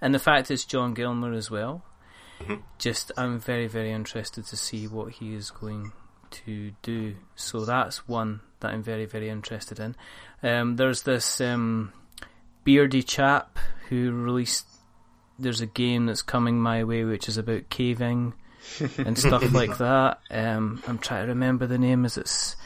[0.00, 1.82] and the fact it's John Gilmour as well.
[2.78, 5.90] Just, I'm very, very interested to see what he is going
[6.30, 7.16] to do.
[7.34, 9.96] So that's one that I'm very, very interested in.
[10.40, 11.92] Um, there's this um,
[12.62, 13.58] beardy chap
[13.88, 14.68] who released.
[15.36, 18.34] There's a game that's coming my way, which is about caving
[18.98, 20.18] and stuff like that.
[20.30, 22.04] Um, I'm trying to remember the name.
[22.04, 22.56] Is it's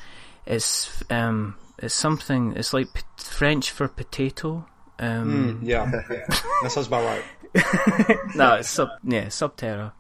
[0.47, 2.55] it's um it's something.
[2.57, 4.67] It's like p- French for potato.
[4.99, 5.91] Um, Yeah,
[6.63, 7.25] that sounds about right.
[8.37, 9.93] no, it's sub yeah Subterra.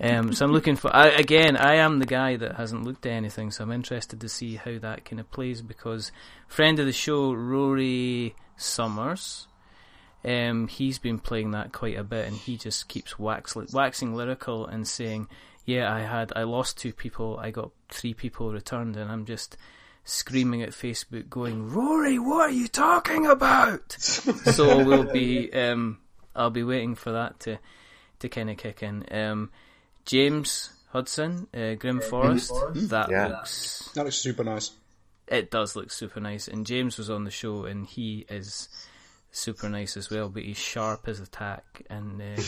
[0.00, 1.56] Um, so I'm looking for I, again.
[1.56, 4.78] I am the guy that hasn't looked at anything, so I'm interested to see how
[4.78, 6.12] that kind of plays because
[6.46, 9.48] friend of the show Rory Summers,
[10.24, 14.66] um, he's been playing that quite a bit, and he just keeps wax, waxing lyrical
[14.66, 15.28] and saying,
[15.64, 19.56] "Yeah, I had I lost two people, I got three people returned," and I'm just
[20.04, 25.98] screaming at Facebook, going, "Rory, what are you talking about?" so we'll be um,
[26.34, 27.58] I'll be waiting for that to
[28.20, 29.04] to kind of kick in.
[29.10, 29.50] Um,
[30.04, 33.28] James Hudson, uh, Grim Forest, that Yeah.
[33.28, 34.72] looks That looks super nice.
[35.28, 36.48] it does look super nice.
[36.48, 38.68] And James was on the show, and he is
[39.30, 40.28] super nice as well.
[40.28, 41.82] But he's sharp as a tack.
[41.88, 42.42] And uh,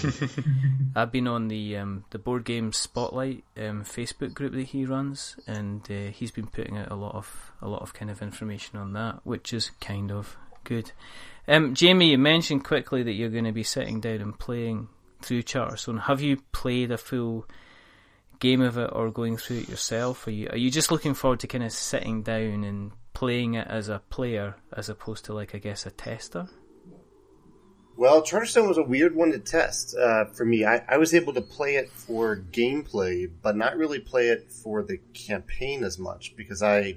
[0.97, 5.37] I've been on the um, the board game spotlight um, Facebook group that he runs,
[5.47, 8.79] and uh, he's been putting out a lot of a lot of kind of information
[8.79, 10.93] on that, which is kind of good.
[11.49, 14.89] Um, Jamey, you mentioned quickly that you're going to be sitting down and playing
[15.21, 16.03] through Charterstone.
[16.03, 17.47] Have you played a full
[18.39, 20.27] game of it or going through it yourself?
[20.27, 23.67] Are you are you just looking forward to kind of sitting down and playing it
[23.69, 26.49] as a player as opposed to like I guess a tester?
[28.03, 30.65] Well, Charterstone was a weird one to test uh, for me.
[30.65, 34.83] I, I was able to play it for gameplay, but not really play it for
[34.83, 36.97] the campaign as much because I,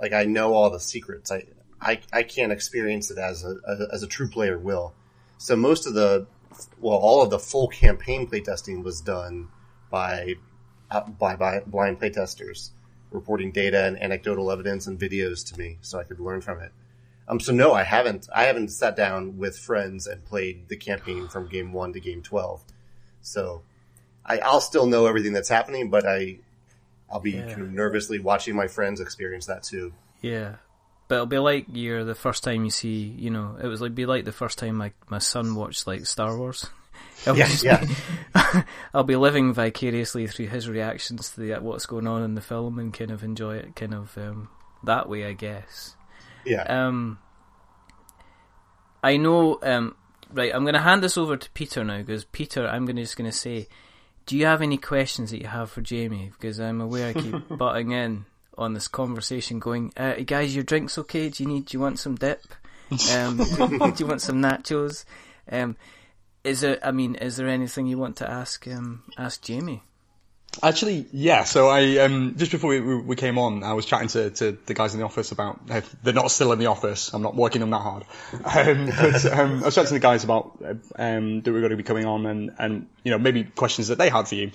[0.00, 1.30] like, I know all the secrets.
[1.30, 1.44] I,
[1.80, 3.54] I, I can't experience it as a,
[3.92, 4.94] as a true player will.
[5.38, 6.26] So most of the,
[6.80, 9.46] well, all of the full campaign playtesting was done
[9.90, 10.34] by,
[10.90, 12.70] uh, by, by blind playtesters
[13.12, 16.72] reporting data and anecdotal evidence and videos to me so I could learn from it.
[17.28, 18.28] Um, so no, I haven't.
[18.34, 22.22] I haven't sat down with friends and played the campaign from game one to game
[22.22, 22.62] twelve.
[23.20, 23.62] So
[24.26, 26.38] I, I'll still know everything that's happening, but I,
[27.10, 27.46] I'll be Yeah.
[27.46, 29.92] kind of nervously watching my friends experience that too.
[30.20, 30.56] Yeah.
[31.08, 33.94] But it'll be like you're the first time you see, you know, it was like
[33.94, 36.68] be like the first time my my son watched like Star Wars.
[37.22, 37.86] It'll Yeah, just yeah.
[38.94, 42.78] I'll be living vicariously through his reactions to the, what's going on in the film
[42.80, 44.48] and kind of enjoy it kind of um,
[44.82, 45.94] that way, I guess.
[46.44, 46.62] Yeah.
[46.62, 47.18] Um,
[49.02, 49.58] I know.
[49.62, 49.96] Um,
[50.32, 53.02] right, I'm going to hand this over to Peter now because Peter, I'm going to
[53.02, 53.68] just going to say,
[54.26, 56.32] do you have any questions that you have for Jamey?
[56.32, 58.24] Because I'm aware I keep butting in
[58.56, 61.28] on this conversation, going, uh, "Guys, your drinks okay?
[61.28, 61.66] Do you need?
[61.66, 62.42] Do you want some dip?
[63.14, 65.04] Um, do you want some nachos?
[65.50, 65.76] Um,
[66.44, 66.78] is there?
[66.82, 68.66] I mean, is there anything you want to ask?
[68.68, 69.80] Um, ask Jamey?
[70.60, 71.44] Actually, yeah.
[71.44, 74.74] So I um, just before we, we came on, I was chatting to, to the
[74.74, 77.14] guys in the office about uh, they're not still in the office.
[77.14, 78.04] I'm not working them that hard.
[78.44, 81.70] Um, but um, I was chatting to the guys about uh, um, that we're going
[81.70, 84.50] to be coming on and and you know maybe questions that they had for you.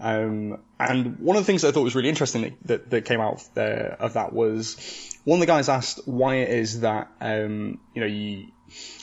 [0.00, 3.20] Um, and one of the things that I thought was really interesting that, that came
[3.20, 7.80] out there of that was one of the guys asked why it is that um,
[7.94, 8.48] you know you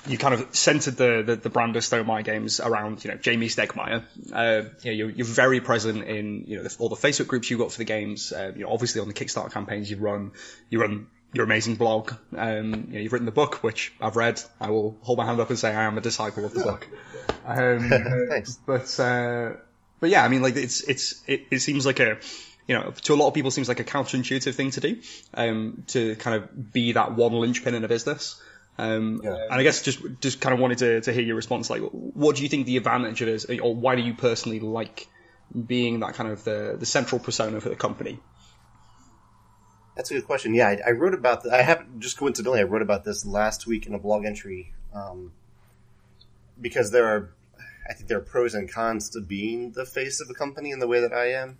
[0.07, 3.45] you kind of centered the, the, the brand of Stonemaier Games around, you know, Jamey
[3.45, 4.03] Stegmaier.
[4.32, 7.49] Uh, you know, you're, you're very present in, you know, the, all the Facebook groups
[7.49, 8.32] you've got for the games.
[8.32, 10.32] Uh, you know, obviously on the Kickstarter campaigns you run,
[10.70, 12.13] you run your amazing blog.
[12.36, 14.41] Um, you know, you've written the book, which I've read.
[14.59, 16.88] I will hold my hand up and say I am a disciple of the book.
[17.47, 17.89] Um,
[18.30, 18.57] Thanks.
[18.66, 19.53] but, uh,
[19.99, 22.18] but yeah, I mean, like it's, it's, it, it seems like a,
[22.68, 24.99] you know, to a lot of people, it seems like a counterintuitive thing to do,
[25.36, 28.41] um, to kind of be that one linchpin in a business.
[28.78, 29.36] Um, Yeah.
[29.36, 31.69] and I guess just just kind of wanted to, to hear your response.
[31.69, 34.59] Like, what do you think the advantage of it is, or why do you personally
[34.59, 35.07] like
[35.67, 38.19] being that kind of the the central persona for the company?
[39.95, 40.53] That's a good question.
[40.53, 41.43] Yeah, I, I wrote about.
[41.43, 44.73] The, I have just coincidentally, I wrote about this last week in a blog entry
[44.93, 45.32] um,
[46.59, 47.32] because there are,
[47.89, 50.80] I think there are pros and cons to being the face of a company in
[50.80, 51.57] the way that I am.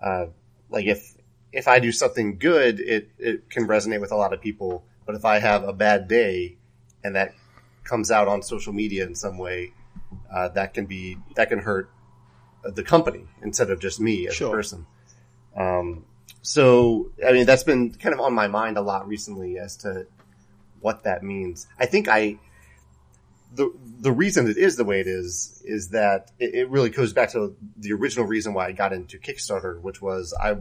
[0.00, 0.26] Uh,
[0.70, 1.14] like if
[1.52, 4.84] if I do something good, it it can resonate with a lot of people.
[5.08, 6.58] But if I have a bad day,
[7.02, 7.32] and that
[7.82, 9.72] comes out on social media in some way,
[10.30, 11.88] uh, that can be that can hurt
[12.62, 14.48] the company instead of just me as Sure.
[14.48, 14.86] a person.
[15.56, 16.04] Um,
[16.42, 20.06] so, I mean, that's been kind of on my mind a lot recently as to
[20.80, 21.66] what that means.
[21.80, 22.36] I think I,
[23.54, 27.14] the, the reason it is the way it is, is that it, it really goes
[27.14, 30.58] back to the original reason why I got into Kickstarter, which was I,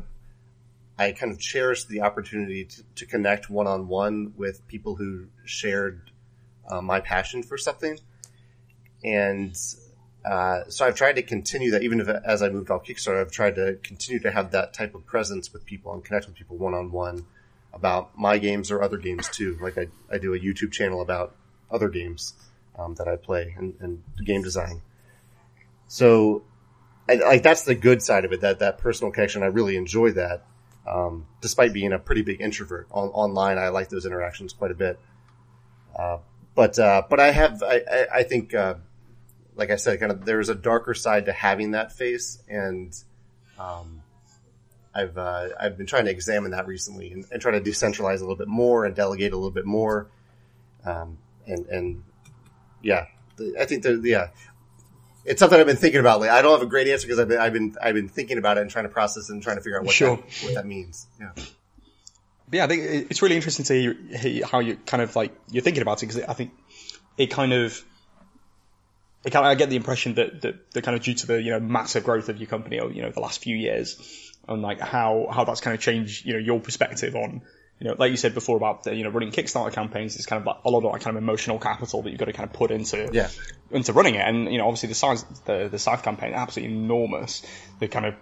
[1.00, 5.28] I kind of cherished the opportunity to, to connect one on one with people who
[5.46, 6.12] shared
[6.68, 8.00] uh, my passion for something.
[9.04, 9.56] And
[10.26, 13.32] uh, so I've tried to continue that, even if as I moved off Kickstarter, I've
[13.32, 16.58] tried to continue to have that type of presence with people and connect with people
[16.58, 17.26] one on one
[17.74, 19.58] about my games or other games too.
[19.62, 21.36] Like I, I do a YouTube channel about
[21.72, 22.34] other games
[22.78, 24.82] um, that I play and, and game design.
[25.88, 26.44] So,
[27.10, 28.42] I, like that's the good side of it.
[28.42, 30.46] That that personal connection, I really enjoy that.
[30.88, 34.76] Um, despite being a pretty big introvert on, online, I like those interactions quite a
[34.76, 35.00] bit.
[35.96, 36.20] Uh,
[36.56, 38.76] but uh, but I have I, I, I think uh,
[39.56, 42.96] like I said, kind of there's a darker side to having that face, and
[43.60, 44.02] um,
[44.94, 48.22] I've uh, I've been trying to examine that recently and, and try to decentralize a
[48.22, 50.08] little bit more and delegate a little bit more,
[50.86, 52.04] um, and and
[52.82, 53.08] yeah,
[53.60, 54.30] I think that yeah,
[55.28, 56.22] it's something I've been thinking about.
[56.22, 56.36] Lately.
[56.38, 58.58] I don't have a great answer because I've been I've been I've been thinking about
[58.58, 60.16] it and trying to process it and trying to figure out what Sure.
[60.16, 61.08] that, what that means.
[61.20, 61.32] Yeah.
[61.36, 61.46] But
[62.58, 65.64] yeah, I think it's really interesting to hear, hear how you kind of like you're
[65.64, 66.52] thinking about it because I think
[67.18, 67.84] it kind of
[69.26, 71.42] it kind of, I get the impression that, that that kind of due to the
[71.42, 74.62] you know massive growth of your company or you know the last few years and
[74.62, 77.42] like how how that's kind of changed you know your perspective on
[77.80, 80.40] you know like you said before about the, you know running Kickstarter campaigns it's kind
[80.40, 82.50] of like a lot of that kind of emotional capital that you've got to kind
[82.50, 83.30] of put into Yeah.
[83.72, 87.46] into running it and you know obviously the size the the Scythe campaign absolutely enormous
[87.80, 88.16] the kind of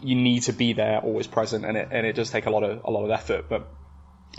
[0.00, 2.62] you need to be there always present and it and it does take a lot
[2.62, 3.74] of a lot of effort but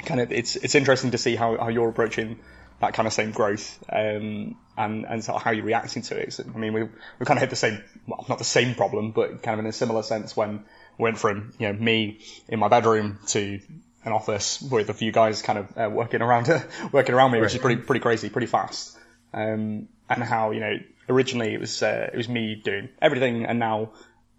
[0.03, 2.39] kind of it's it's interesting to see how, how you're approaching
[2.81, 6.33] that kind of same growth um, and and sort of how you're reacting to it.
[6.33, 9.11] So, I mean, we we kind of hit the same, well, not the same problem,
[9.11, 10.65] but kind of in a similar sense when
[10.97, 13.61] we went from you know me in my bedroom to
[14.05, 16.47] an office with a few guys kind of uh, working around
[16.91, 18.97] working around me, which is pretty pretty crazy, pretty fast.
[19.33, 20.73] Um, and how you know
[21.09, 23.91] originally it was uh, it was me doing everything, and now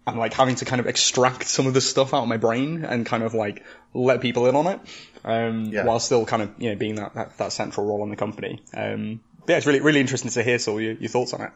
[0.07, 2.85] I'm like having to kind of extract some of the stuff out of my brain
[2.85, 3.63] and kind of like
[3.93, 4.79] let people in on it,
[5.25, 5.83] um, Yeah.
[5.83, 8.61] while still kind of you know being that, that, that central role in the company.
[8.73, 11.51] Um, but yeah, it's really really interesting to hear so your, your thoughts on it.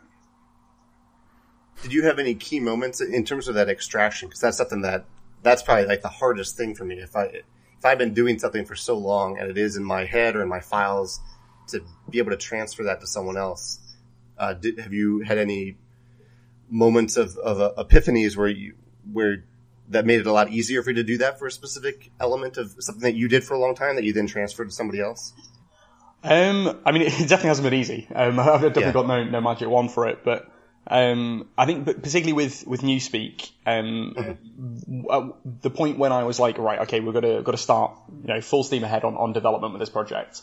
[1.83, 4.27] Did you have any key moments in terms of that extraction?
[4.27, 5.05] Because that's something that
[5.41, 6.95] that's probably like the hardest thing for me.
[6.99, 7.41] If I
[7.81, 10.43] if I've been doing something for so long and it is in my head or
[10.43, 11.19] in my files,
[11.69, 13.79] to be able to transfer that to someone else.
[14.37, 15.77] Uh, did, have you had any
[16.69, 18.75] moments of, of uh, epiphanies where you
[19.11, 19.43] where
[19.89, 22.57] that made it a lot easier for you to do that for a specific element
[22.57, 25.01] of something that you did for a long time that you then transferred to somebody
[25.01, 25.33] else?
[26.23, 28.07] Um, I mean, it definitely hasn't been easy.
[28.13, 28.91] Um, I've definitely Yeah.
[28.91, 30.47] got no, no magic wand for it, but
[30.87, 34.13] um, I think, but particularly with with Newspeak, um,
[34.89, 35.29] w- uh,
[35.61, 38.41] the point when I was like, right, okay, we're gonna got to start, you know,
[38.41, 40.41] full steam ahead on, on development with this project.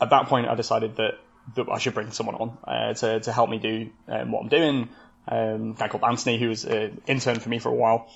[0.00, 1.14] At that point, I decided that
[1.54, 4.48] that I should bring someone on uh, to to help me do um, what I'm
[4.48, 4.88] doing.
[5.28, 8.08] Um, a guy called Anthony, who was an intern for me for a while.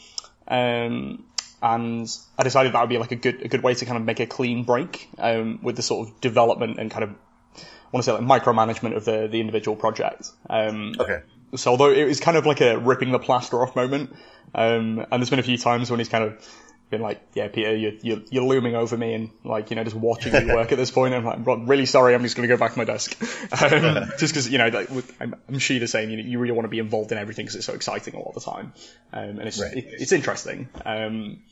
[0.49, 1.25] Um,
[1.62, 2.09] and
[2.39, 4.21] I decided that would be like a good a good way to kind of make
[4.21, 7.62] a clean break um, with the sort of development and kind of I
[7.93, 10.31] want to say like micromanagement of the the individual project.
[10.49, 11.23] Um, Okay.
[11.57, 14.11] So although it was kind of like a ripping the plaster off moment,
[14.55, 16.48] um, and there's been a few times when he's kind of
[16.90, 19.94] been like, "Yeah, Peter, you're you're, you're looming over me," and like you know just
[19.96, 21.14] watching me work at this point.
[21.14, 23.16] And I'm like, "I'm really sorry, I'm just going to go back to my desk,"
[23.62, 24.90] um, just because you know like
[25.20, 26.11] I'm, I'm sure you're the same.
[26.11, 28.32] You, know, you really want to be involved in everything because it's so exciting all
[28.34, 28.72] the time,
[29.12, 29.76] um, and it's Right.
[29.76, 30.68] it, it's interesting.
[30.84, 31.42] Um,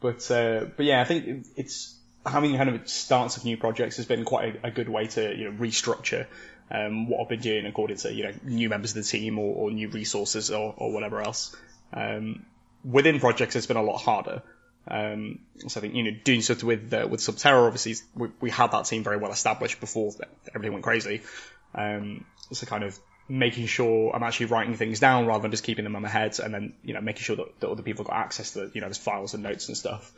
[0.00, 1.96] but uh, but yeah, I think it- it's
[2.26, 5.34] having kind of starts of new projects has been quite a, a good way to
[5.36, 6.26] you know restructure
[6.70, 9.54] um, what I've been doing according to you know new members of the team or,
[9.54, 11.54] or new resources or, or whatever else.
[11.92, 12.46] Um,
[12.84, 14.42] within projects, it's been a lot harder.
[14.88, 18.50] Um, so I think you know doing stuff with uh, with Subterra, obviously we, we
[18.50, 20.12] had that team very well established before
[20.54, 21.22] everything went crazy.
[21.74, 22.98] Um, so kind of
[23.28, 26.38] making sure I'm actually writing things down rather than just keeping them in my head,
[26.40, 28.88] and then you know making sure that, that other people got access to you know
[28.88, 30.12] those files and notes and stuff.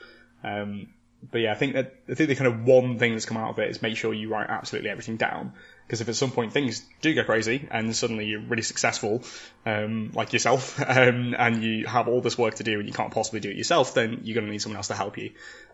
[0.44, 0.88] Um,
[1.30, 3.50] but yeah, I think that I think the kind of one thing that's come out
[3.50, 5.52] of it is make sure you write absolutely everything down.
[5.86, 9.22] Because if at some point things do go crazy and suddenly you're really successful,
[9.66, 13.12] um, like yourself, um, and you have all this work to do and you can't
[13.12, 15.32] possibly do it yourself, then you're going to need someone else to help you.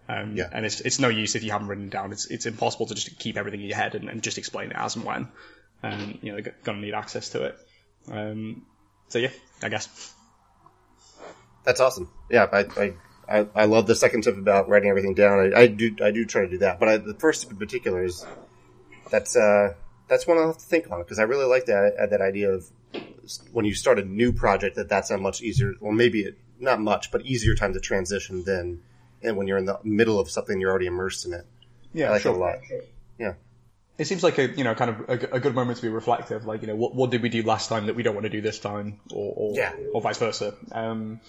[0.08, 0.48] Um, Yeah.
[0.50, 2.12] And it's it's no use if you haven't written it down.
[2.12, 4.76] It's it's impossible to just keep everything in your head and, and just explain it
[4.76, 5.28] as and when.
[5.82, 7.58] Um, you know, they're going to need access to it.
[8.10, 8.66] Um,
[9.08, 9.30] so yeah,
[9.62, 10.14] I guess.
[11.64, 12.10] That's awesome.
[12.30, 12.92] Yeah, I, I,
[13.30, 15.52] I, I love the second tip about writing everything down.
[15.54, 16.80] I, I do, I do try to do that.
[16.80, 18.24] But I, the first tip in particular is
[19.10, 19.74] that's, uh,
[20.08, 22.50] that's one I'll have to think on because I really like that, uh, that idea
[22.50, 22.66] of
[23.52, 26.80] when you start a new project that that's a much easier, well, maybe it, not
[26.80, 28.82] much, but easier time to transition than,
[29.22, 31.46] and when you're in the middle of something, you're already immersed in it.
[31.92, 32.58] Yeah, I like it a lot.
[33.18, 33.34] Yeah.
[33.98, 36.46] It seems like a you know kind of a, a good moment to be reflective.
[36.46, 38.30] Like you know what what did we do last time that we don't want to
[38.30, 39.72] do this time, or or, Yeah.
[39.92, 40.54] or vice versa.
[40.70, 41.20] Um,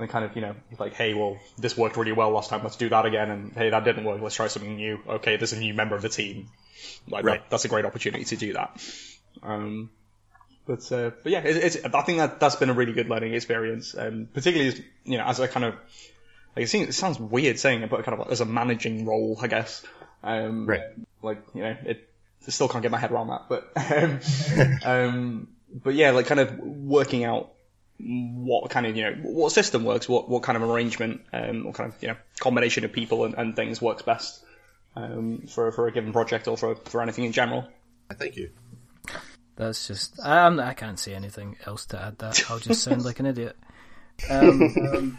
[0.00, 2.76] and kind of you know like hey well this worked really well last time let's
[2.76, 4.98] do that again and hey that didn't work let's try something new.
[5.06, 6.48] Okay, there's a new member of the team.
[7.08, 7.50] Like Right.
[7.50, 8.80] that's a great opportunity to do that.
[9.42, 9.90] Um,
[10.66, 13.34] but uh, but yeah, it's, it's, I think that that's been a really good learning
[13.34, 15.74] experience, um, particularly as, you know as a kind of
[16.56, 19.38] like it, seems, it sounds weird saying it, but kind of as a managing role,
[19.40, 19.84] I guess.
[20.22, 20.82] Um, Right.
[21.22, 22.08] Like you know, it
[22.46, 26.40] I still can't get my head around that, but um, um, but yeah, like kind
[26.40, 27.52] of working out
[28.02, 31.74] what kind of you know what system works, what what kind of arrangement, um, what
[31.74, 34.44] kind of you know combination of people and, and things works best
[34.96, 37.66] um, for for a given project or for for anything in general.
[38.12, 38.50] Thank you.
[39.56, 42.50] That's just I, I'm, I can't say anything else to add that.
[42.50, 43.56] I'll just sound like an idiot.
[44.28, 45.18] Um,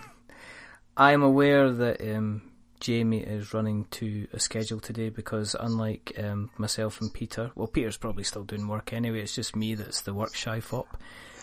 [0.97, 6.99] I'm aware that um, Jamie is running to a schedule today because, unlike um, myself
[6.99, 9.21] and Peter, well, Peter's probably still doing work anyway.
[9.21, 10.97] It's just me that's the work shy fop.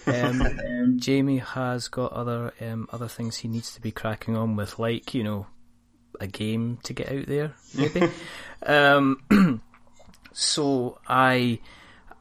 [0.79, 4.79] Um, Jamey has got other um, other things he needs to be cracking on with,
[4.79, 5.47] like you know,
[6.21, 8.09] a game to get out there, maybe.
[8.67, 9.61] um,
[10.33, 11.61] so I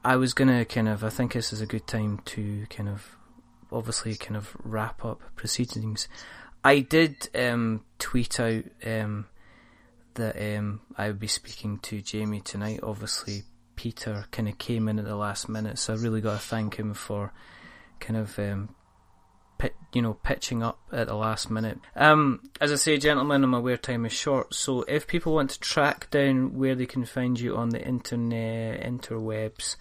[0.04, 3.16] I was gonna kind of I think this is a good time to kind of
[3.72, 6.08] obviously kind of wrap up proceedings.
[6.64, 9.26] I did um, tweet out um,
[10.14, 12.80] that um, I would be speaking to Jamey tonight.
[12.82, 13.44] Obviously,
[13.76, 16.76] Peter kind of came in at the last minute, so I really got to thank
[16.76, 17.32] him for
[18.00, 18.74] kind of um,
[19.92, 21.78] you know pitching up at the last minute.
[21.96, 25.60] Um, as I say, gentlemen, my wear time is short, so if people want to
[25.60, 29.76] track down where they can find you on the internet, interwebs,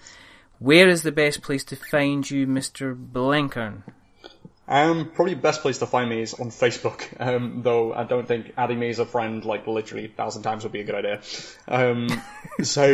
[0.60, 3.84] where is the best place to find you, Mister Blenkharn?
[4.68, 8.54] Um, probably best place to find me is on Facebook, um, though I don't think
[8.58, 11.22] adding me as a friend like literally a thousand times would be a good idea.
[11.68, 12.10] Um,
[12.64, 12.86] so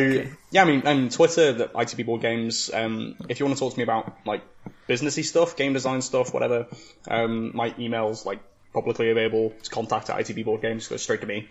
[0.52, 2.70] yeah, I mean, and Twitter, the ITB Board Games.
[2.74, 4.44] Um, if you want to talk to me about like
[4.88, 6.68] businessy stuff, game design stuff, whatever,
[7.08, 8.40] um, my email's like
[8.74, 9.54] publicly available.
[9.60, 10.88] It's contact at ITB Board Games.
[10.88, 11.48] Go straight to me.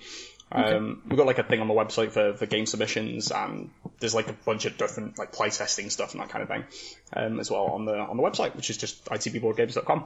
[0.55, 4.15] Um, we've got like a thing on the website for, for game submissions, and there's
[4.15, 6.65] like a bunch of different like playtesting stuff and that kind of thing
[7.15, 10.05] um, as well on the on the website, which is just itbboardgames.com.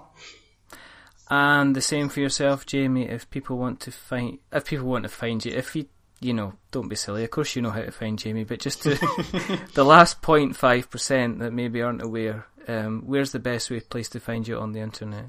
[1.28, 3.10] And the same for yourself, Jamey.
[3.10, 5.86] If people want to find, if people want to find you, if you,
[6.20, 7.24] you know, don't be silly.
[7.24, 8.90] Of course, you know how to find Jamey, but just to
[9.74, 14.20] the last 0.5 percent that maybe aren't aware, um, where's the best way place to
[14.20, 15.26] find you on the internet?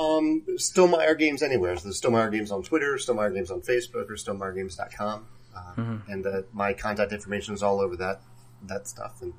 [0.00, 1.76] Um, Stonemaier Games anywhere.
[1.76, 5.26] So there's Stonemaier Games on Twitter, Stonemaier Games on Facebook, or StonemaierGames.com.
[5.54, 6.12] Uh, Mm-hmm.
[6.12, 8.20] And uh, my contact information is all over that
[8.66, 9.20] that stuff.
[9.22, 9.32] And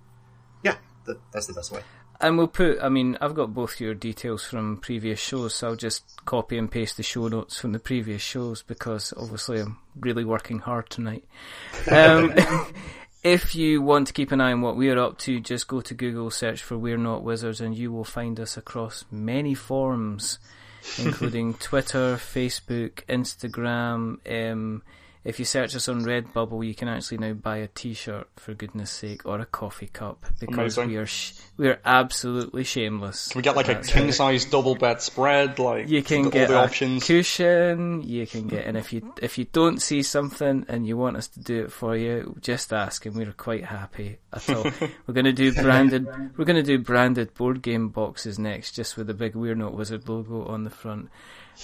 [0.63, 1.81] yeah, that, that's the best way.
[2.19, 5.75] And we'll put, I mean, I've got both your details from previous shows, so I'll
[5.75, 10.23] just copy and paste the show notes from the previous shows because obviously I'm really
[10.23, 11.23] working hard tonight.
[11.91, 12.33] Um,
[13.23, 15.93] if you want to keep an eye on what we're up to, just go to
[15.93, 20.39] Google, search for We're Not Wizards, and you will find us across many forums,
[20.97, 24.17] including Twitter, Facebook, Instagram.
[24.51, 24.81] Um,
[25.23, 28.89] if you search us on Redbubble, you can actually now buy a T-shirt for goodness
[28.89, 30.87] sake, or a coffee cup because Amazing.
[30.87, 33.27] we are sh- we are absolutely shameless.
[33.29, 35.59] Can we get like a That's king size double bed spread?
[35.59, 37.05] Like you can get all the a options.
[37.05, 38.01] cushion.
[38.01, 41.27] You can get, and if you if you don't see something and you want us
[41.29, 44.63] to do it for you, just ask, and we're quite happy at all.
[45.07, 46.07] we're gonna do branded.
[46.35, 50.09] We're gonna do branded board game boxes next, just with the big We're Not Wizard
[50.09, 51.09] logo on the front.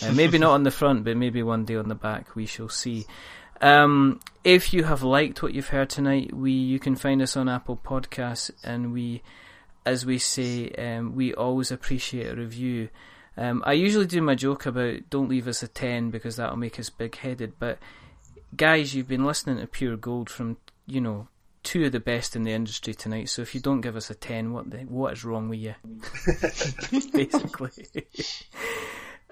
[0.04, 2.36] Uh, maybe not on the front, but maybe one day on the back.
[2.36, 3.08] We shall see.
[3.62, 7.50] Um, if you have liked what you've heard tonight, we you can find us on
[7.50, 9.22] Apple Podcasts, and we,
[9.86, 12.90] as we say, um, we always appreciate a review.
[13.36, 16.80] Um, I usually do my joke about don't leave us a ten because that'll make
[16.80, 17.80] us big headed, but
[18.56, 21.28] guys, you've been listening to Pure Gold from you know
[21.64, 23.30] two of the best in the industry tonight.
[23.30, 25.76] So if you don't give us a ten, what the, what is wrong with you?
[27.12, 27.88] Basically.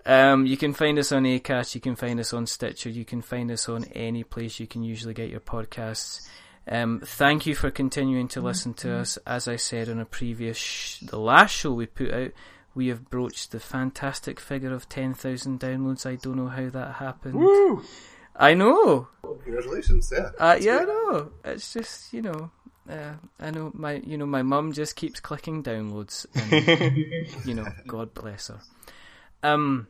[0.05, 3.21] Um, you can find us on Acast, you can find us on Stitcher, you can
[3.21, 6.27] find us on any place you can usually get your podcasts.
[6.67, 9.17] Um, thank you for continuing to listen to us.
[9.25, 12.31] As I said on a previous, sh- the last show we put out,
[12.75, 16.05] we have broached the fantastic figure of 10,000 downloads.
[16.05, 17.35] I don't know how that happened.
[17.35, 17.83] Woo!
[18.35, 19.07] I know.
[19.43, 20.11] Congratulations!
[20.15, 21.31] Yeah, Uh, yeah, I know.
[21.45, 22.51] It's just, you know,
[22.89, 26.25] uh, I know my, you know, my mum just keeps clicking downloads.
[26.35, 28.59] And, you know, God bless her.
[29.41, 29.87] Um,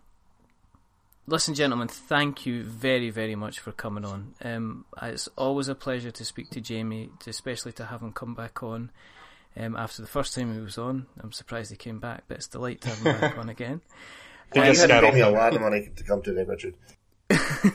[1.28, 4.34] listen, gentlemen, thank you very, very much for coming on.
[4.44, 8.64] Um, it's always a pleasure to speak to Jamey, especially to have him come back
[8.64, 8.92] on.
[9.58, 12.48] Um, after the first time he was on, I'm surprised he came back, but it's
[12.48, 13.82] a delight to have him back on again.
[14.54, 16.76] He you gets had to scared me a lot of money to come today, Richard.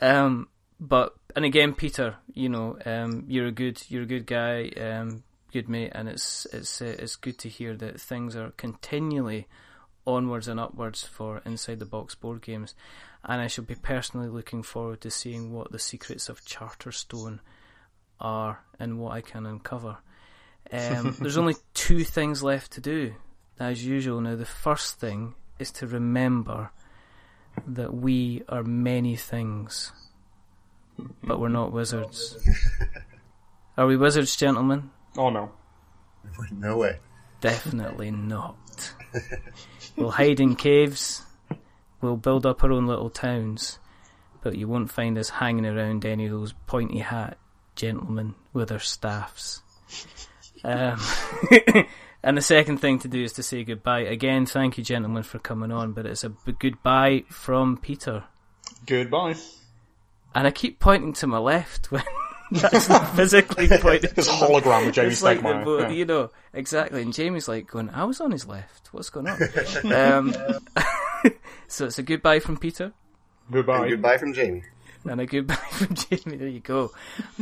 [0.00, 4.68] Um, but and again, Peter, you know, um, you're a good, you're a good guy,
[4.80, 5.22] um,
[5.52, 9.46] good mate, and it's it's uh, it's good to hear that things are continually
[10.06, 12.74] onwards and upwards for inside the box board games,
[13.24, 17.40] and I shall be personally looking forward to seeing what the secrets of Charterstone
[18.20, 19.98] are and what I can uncover.
[20.72, 23.14] Um, there's only two things left to do,
[23.58, 24.20] as usual.
[24.20, 26.70] Now, the first thing is to remember
[27.66, 29.92] that we are many things,
[31.22, 32.36] but we're not wizards.
[33.78, 34.90] Are we wizards, gentlemen?
[35.16, 35.52] Oh no.
[36.50, 36.98] No way.
[37.40, 38.56] Definitely not.
[39.96, 41.22] We'll hide in caves,
[42.00, 43.78] we'll build up our own little towns,
[44.42, 47.38] but you won't find us hanging around any of those pointy hat
[47.74, 49.62] gentlemen with their staffs.
[50.64, 50.98] Um,
[52.24, 54.00] and the second thing to do is to say goodbye.
[54.00, 58.24] Again, thank you, gentlemen, for coming on, but it's a b- goodbye from Peter.
[58.84, 59.36] Goodbye.
[60.34, 62.02] And I keep pointing to my left when
[62.50, 64.10] that's not physically pointing.
[64.14, 65.90] This to my- hologram of Jamey It's like the yeah.
[65.90, 67.02] You know, exactly.
[67.02, 68.88] And Jamey's like going, I was on his left.
[68.92, 69.92] What's going on?
[69.92, 70.34] um,
[71.68, 72.92] so it's a goodbye from Peter.
[73.50, 73.82] Goodbye.
[73.82, 74.62] And goodbye from Jamey.
[75.04, 76.38] And a goodbye from Jamey.
[76.38, 76.92] There you go.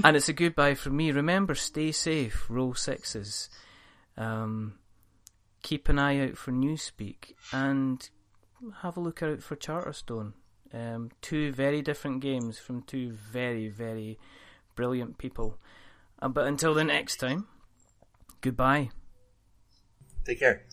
[0.02, 1.11] And it's a goodbye from me.
[1.12, 2.46] Remember, stay safe.
[2.48, 3.48] Roll sixes.
[4.16, 4.74] Um,
[5.62, 8.09] keep an eye out for Newspeak and
[8.82, 10.34] have a look out for Charterstone.
[10.72, 14.18] Um, two very different games from two very, very
[14.75, 15.59] brilliant people.
[16.20, 17.47] Uh, but until the next time,
[18.41, 18.91] goodbye.
[20.25, 20.64] Take care.